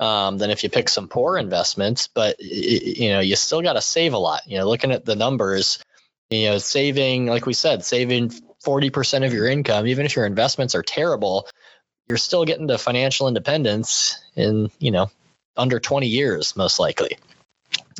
um, 0.00 0.38
than 0.38 0.50
if 0.50 0.64
you 0.64 0.70
pick 0.70 0.88
some 0.88 1.08
poor 1.08 1.38
investments. 1.38 2.08
But 2.08 2.40
you 2.40 3.10
know, 3.10 3.20
you 3.20 3.36
still 3.36 3.62
got 3.62 3.74
to 3.74 3.80
save 3.80 4.12
a 4.12 4.18
lot. 4.18 4.42
You 4.46 4.58
know, 4.58 4.68
looking 4.68 4.92
at 4.92 5.04
the 5.04 5.16
numbers, 5.16 5.78
you 6.30 6.50
know, 6.50 6.58
saving, 6.58 7.26
like 7.26 7.46
we 7.46 7.54
said, 7.54 7.84
saving 7.84 8.32
forty 8.62 8.90
percent 8.90 9.24
of 9.24 9.32
your 9.32 9.46
income, 9.46 9.86
even 9.86 10.06
if 10.06 10.16
your 10.16 10.26
investments 10.26 10.74
are 10.74 10.82
terrible, 10.82 11.48
you're 12.08 12.18
still 12.18 12.44
getting 12.44 12.68
to 12.68 12.78
financial 12.78 13.28
independence 13.28 14.18
in 14.34 14.70
you 14.78 14.90
know 14.90 15.10
under 15.56 15.80
twenty 15.80 16.08
years, 16.08 16.56
most 16.56 16.80
likely. 16.80 17.18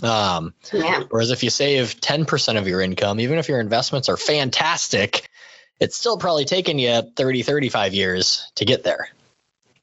Um, 0.02 0.54
yeah. 0.72 1.04
Whereas 1.08 1.30
if 1.30 1.42
you 1.42 1.50
save 1.50 2.00
10% 2.00 2.58
of 2.58 2.68
your 2.68 2.80
income, 2.80 3.20
even 3.20 3.38
if 3.38 3.48
your 3.48 3.60
investments 3.60 4.08
are 4.08 4.16
fantastic, 4.16 5.28
it's 5.80 5.96
still 5.96 6.18
probably 6.18 6.44
taken 6.44 6.78
you 6.78 7.02
30, 7.16 7.42
35 7.42 7.94
years 7.94 8.50
to 8.56 8.64
get 8.64 8.84
there. 8.84 9.08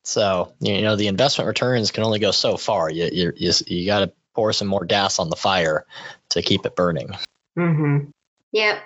So, 0.03 0.53
you 0.59 0.81
know, 0.81 0.95
the 0.95 1.07
investment 1.07 1.47
returns 1.47 1.91
can 1.91 2.03
only 2.03 2.19
go 2.19 2.31
so 2.31 2.57
far. 2.57 2.89
You, 2.89 3.09
you, 3.11 3.33
you, 3.35 3.51
you 3.65 3.85
got 3.85 3.99
to 3.99 4.11
pour 4.33 4.53
some 4.53 4.67
more 4.67 4.85
gas 4.85 5.19
on 5.19 5.29
the 5.29 5.35
fire 5.35 5.85
to 6.29 6.41
keep 6.41 6.65
it 6.65 6.75
burning. 6.75 7.09
Mm-hmm. 7.57 8.09
Yep. 8.51 8.83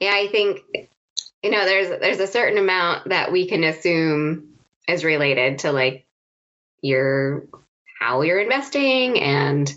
Yeah, 0.00 0.12
I 0.14 0.28
think, 0.28 0.60
you 1.42 1.50
know, 1.50 1.64
there's, 1.64 1.88
there's 2.00 2.20
a 2.20 2.26
certain 2.26 2.58
amount 2.58 3.08
that 3.08 3.32
we 3.32 3.48
can 3.48 3.64
assume 3.64 4.54
is 4.86 5.02
related 5.02 5.60
to 5.60 5.72
like 5.72 6.06
your, 6.82 7.46
how 7.98 8.20
you're 8.22 8.40
investing 8.40 9.18
and 9.18 9.74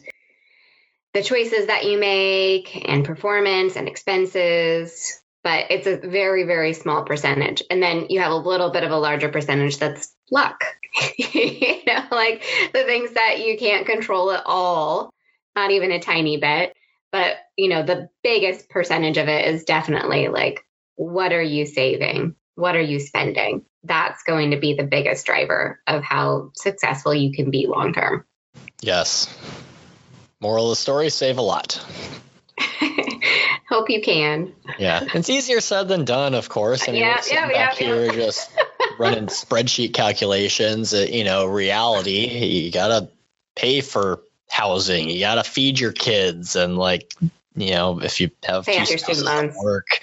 the 1.18 1.24
choices 1.24 1.66
that 1.66 1.84
you 1.84 1.98
make 1.98 2.88
and 2.88 3.04
performance 3.04 3.76
and 3.76 3.88
expenses 3.88 5.20
but 5.44 5.72
it's 5.72 5.88
a 5.88 5.98
very 5.98 6.44
very 6.44 6.74
small 6.74 7.04
percentage. 7.06 7.64
And 7.72 7.82
then 7.82 8.08
you 8.10 8.20
have 8.20 8.32
a 8.32 8.36
little 8.36 8.70
bit 8.70 8.84
of 8.84 8.92
a 8.92 8.98
larger 8.98 9.30
percentage 9.30 9.80
that's 9.80 10.14
luck 10.30 10.64
you 11.18 11.80
know 11.88 12.04
like 12.12 12.44
the 12.72 12.84
things 12.84 13.14
that 13.14 13.40
you 13.40 13.58
can't 13.58 13.88
control 13.88 14.30
at 14.30 14.44
all 14.46 15.12
not 15.56 15.72
even 15.72 15.92
a 15.92 16.00
tiny 16.00 16.38
bit. 16.38 16.74
But 17.12 17.38
you 17.58 17.70
know 17.70 17.82
the 17.82 18.10
biggest 18.22 18.70
percentage 18.70 19.18
of 19.18 19.28
it 19.28 19.48
is 19.48 19.64
definitely 19.64 20.28
like 20.28 20.64
what 20.98 21.34
are 21.34 21.42
you 21.42 21.66
saving? 21.66 22.36
What 22.54 22.76
are 22.76 22.82
you 22.82 23.00
spending? 23.00 23.66
That's 23.84 24.22
going 24.22 24.52
to 24.52 24.58
be 24.58 24.76
the 24.76 24.84
biggest 24.84 25.26
driver 25.26 25.80
of 25.88 26.04
how 26.04 26.52
successful 26.54 27.16
you 27.16 27.32
can 27.32 27.50
be 27.50 27.66
long 27.66 27.94
term. 27.94 28.24
Yes 28.82 29.36
moral 30.40 30.66
of 30.66 30.72
the 30.72 30.76
story 30.76 31.10
save 31.10 31.38
a 31.38 31.42
lot 31.42 31.84
Hope 33.70 33.90
you 33.90 34.02
can. 34.02 34.54
Yeah, 34.80 35.04
it's 35.14 35.30
easier 35.30 35.60
said 35.60 35.90
than 35.90 36.06
done, 36.06 36.34
of 36.34 36.48
course. 36.48 36.88
I 36.88 36.94
mean, 36.94 37.02
yeah, 37.02 37.22
yeah, 37.30 37.48
back 37.48 37.80
yeah, 37.80 37.86
here 37.86 38.06
yeah. 38.06 38.12
just 38.14 38.50
running 39.00 39.26
spreadsheet 39.26 39.94
calculations. 39.94 40.94
Uh, 40.94 41.06
you 41.10 41.26
know, 41.26 41.46
reality. 41.46 42.28
You 42.28 42.72
gotta 42.72 43.10
pay 43.56 43.82
for 43.82 44.22
housing. 44.50 45.10
You 45.10 45.20
gotta 45.20 45.44
feed 45.44 45.80
your 45.80 45.92
kids, 45.92 46.56
and 46.56 46.78
like, 46.78 47.14
you 47.56 47.72
know, 47.72 48.00
if 48.02 48.22
you 48.22 48.32
have 48.44 48.66
pay 48.66 48.78
your 48.78 48.98
student 48.98 49.26
loans. 49.26 49.56
Work, 49.62 50.00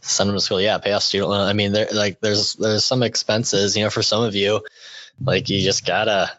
send 0.00 0.28
them 0.28 0.36
to 0.36 0.40
school. 0.40 0.60
Yeah, 0.60 0.78
pay 0.78 0.92
off 0.92 1.04
student 1.04 1.30
loan. 1.30 1.46
I 1.46 1.52
mean, 1.52 1.72
there 1.72 1.88
like 1.92 2.20
there's 2.20 2.54
there's 2.54 2.84
some 2.84 3.04
expenses. 3.04 3.76
You 3.76 3.84
know, 3.84 3.90
for 3.90 4.02
some 4.02 4.24
of 4.24 4.34
you, 4.34 4.60
like 5.24 5.48
you 5.50 5.60
just 5.60 5.86
gotta 5.86 6.32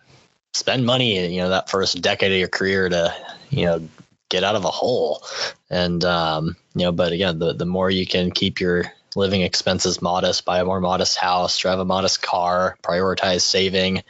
spend 0.55 0.85
money. 0.85 1.33
You 1.33 1.41
know, 1.41 1.49
that 1.49 1.69
first 1.69 2.01
decade 2.01 2.31
of 2.31 2.37
your 2.37 2.47
career 2.47 2.89
to 2.89 3.15
you 3.49 3.65
know 3.65 3.87
get 4.29 4.43
out 4.43 4.55
of 4.55 4.65
a 4.65 4.71
hole. 4.71 5.23
And 5.69 6.03
um, 6.03 6.55
you 6.73 6.85
know, 6.85 6.91
but 6.91 7.11
again, 7.11 7.39
the 7.39 7.53
the 7.53 7.65
more 7.65 7.89
you 7.89 8.05
can 8.05 8.31
keep 8.31 8.59
your 8.59 8.91
living 9.15 9.41
expenses 9.41 10.01
modest, 10.01 10.45
buy 10.45 10.59
a 10.59 10.65
more 10.65 10.81
modest 10.81 11.17
house, 11.17 11.57
drive 11.57 11.79
a 11.79 11.85
modest 11.85 12.21
car, 12.21 12.77
prioritize 12.81 13.41
saving. 13.41 14.03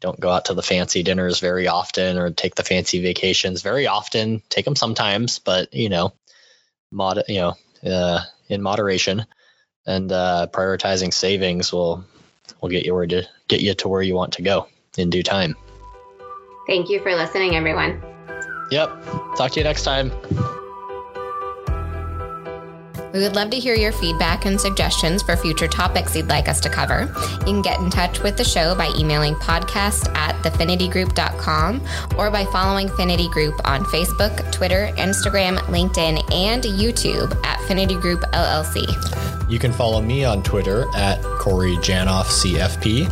Don't 0.00 0.20
go 0.20 0.30
out 0.30 0.46
to 0.46 0.54
the 0.54 0.62
fancy 0.62 1.02
dinners 1.02 1.40
very 1.40 1.68
often 1.68 2.16
or 2.16 2.30
take 2.30 2.54
the 2.54 2.62
fancy 2.62 3.02
vacations 3.02 3.60
very 3.60 3.86
often. 3.86 4.40
Take 4.48 4.64
them 4.64 4.76
sometimes, 4.76 5.38
but 5.40 5.74
you 5.74 5.88
know, 5.88 6.14
mod 6.90 7.22
you 7.28 7.40
know, 7.40 7.54
uh, 7.90 8.20
in 8.48 8.62
moderation. 8.62 9.26
And 9.86 10.12
uh, 10.12 10.46
prioritizing 10.52 11.12
savings 11.12 11.72
will 11.72 12.04
will 12.60 12.68
get 12.68 12.84
you 12.84 12.94
where 12.94 13.06
to 13.06 13.26
get 13.48 13.60
you 13.60 13.74
to 13.74 13.88
where 13.88 14.02
you 14.02 14.14
want 14.14 14.34
to 14.34 14.42
go 14.42 14.68
in 14.98 15.10
due 15.10 15.22
time. 15.22 15.56
Thank 16.66 16.88
you 16.88 17.00
for 17.00 17.14
listening, 17.14 17.56
everyone. 17.56 18.02
Yep. 18.70 18.90
Talk 19.36 19.52
to 19.52 19.60
you 19.60 19.64
next 19.64 19.82
time. 19.82 20.12
We 23.12 23.18
would 23.20 23.34
love 23.34 23.50
to 23.50 23.58
hear 23.58 23.74
your 23.74 23.90
feedback 23.92 24.46
and 24.46 24.60
suggestions 24.60 25.22
for 25.22 25.36
future 25.36 25.66
topics 25.66 26.14
you'd 26.14 26.28
like 26.28 26.48
us 26.48 26.60
to 26.60 26.68
cover. 26.68 27.12
You 27.40 27.46
can 27.46 27.62
get 27.62 27.80
in 27.80 27.90
touch 27.90 28.22
with 28.22 28.36
the 28.36 28.44
show 28.44 28.74
by 28.76 28.92
emailing 28.96 29.34
podcast 29.34 30.14
at 30.14 30.36
thefinitygroup.com 30.44 31.84
or 32.16 32.30
by 32.30 32.44
following 32.46 32.88
Finity 32.90 33.28
Group 33.30 33.60
on 33.64 33.84
Facebook, 33.86 34.52
Twitter, 34.52 34.90
Instagram, 34.96 35.58
LinkedIn, 35.62 36.32
and 36.32 36.62
YouTube 36.62 37.34
at 37.44 37.60
Finity 37.66 37.96
Group 37.96 38.20
LLC. 38.32 38.86
You 39.50 39.58
can 39.58 39.72
follow 39.72 40.00
me 40.00 40.24
on 40.24 40.42
Twitter 40.44 40.86
at 40.94 41.20
Corey 41.40 41.76
Janoff 41.76 42.26
CFP, 42.26 43.06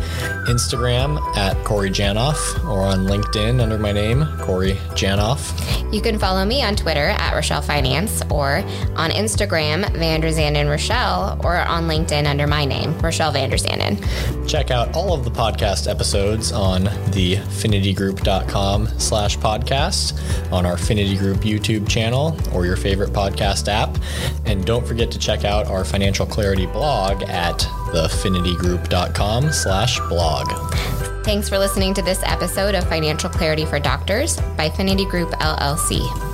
Instagram 0.45 1.19
at 1.35 1.57
Corey 1.65 1.89
Janoff, 1.89 2.63
or 2.63 2.81
on 2.81 3.07
LinkedIn 3.07 3.59
under 3.59 3.79
my 3.79 3.91
name, 3.91 4.23
Corey 4.37 4.73
Janoff. 4.93 5.51
You 5.91 5.99
can 5.99 6.19
follow 6.19 6.45
me 6.45 6.61
on 6.61 6.75
Twitter 6.75 7.07
at 7.07 7.33
Rochelle 7.33 7.63
Finance 7.63 8.21
or 8.29 8.57
on 8.95 9.09
Instagram, 9.09 9.83
Vanderzanden 9.95 10.69
Rochelle, 10.69 11.41
or 11.43 11.57
on 11.57 11.87
LinkedIn 11.87 12.27
under 12.27 12.45
my 12.45 12.65
name, 12.65 12.95
Rochelle 12.99 13.33
Vanderzanden. 13.33 13.97
Check 14.47 14.69
out 14.69 14.95
all 14.95 15.11
of 15.11 15.23
the 15.23 15.31
podcast 15.31 15.89
episodes 15.89 16.51
on 16.51 16.83
the 17.11 17.37
finitygroup.com 17.37 18.87
slash 18.99 19.39
podcast, 19.39 20.51
on 20.51 20.67
our 20.67 20.77
Finity 20.77 21.17
Group 21.17 21.39
YouTube 21.39 21.89
channel, 21.89 22.37
or 22.53 22.67
your 22.67 22.77
favorite 22.77 23.09
podcast 23.09 23.67
app. 23.67 23.97
And 24.45 24.63
don't 24.65 24.85
forget 24.85 25.09
to 25.09 25.17
check 25.17 25.45
out 25.45 25.65
our 25.65 25.83
financial 25.83 26.27
clarity 26.27 26.67
blog 26.67 27.23
at 27.23 27.67
thefinitygroup.com 27.93 29.51
slash 29.51 29.99
blog. 30.09 30.47
Thanks 31.23 31.49
for 31.49 31.59
listening 31.59 31.93
to 31.93 32.01
this 32.01 32.21
episode 32.23 32.75
of 32.75 32.87
Financial 32.87 33.29
Clarity 33.29 33.65
for 33.65 33.79
Doctors 33.79 34.39
by 34.57 34.69
Finity 34.69 35.05
Group 35.05 35.29
LLC. 35.31 36.28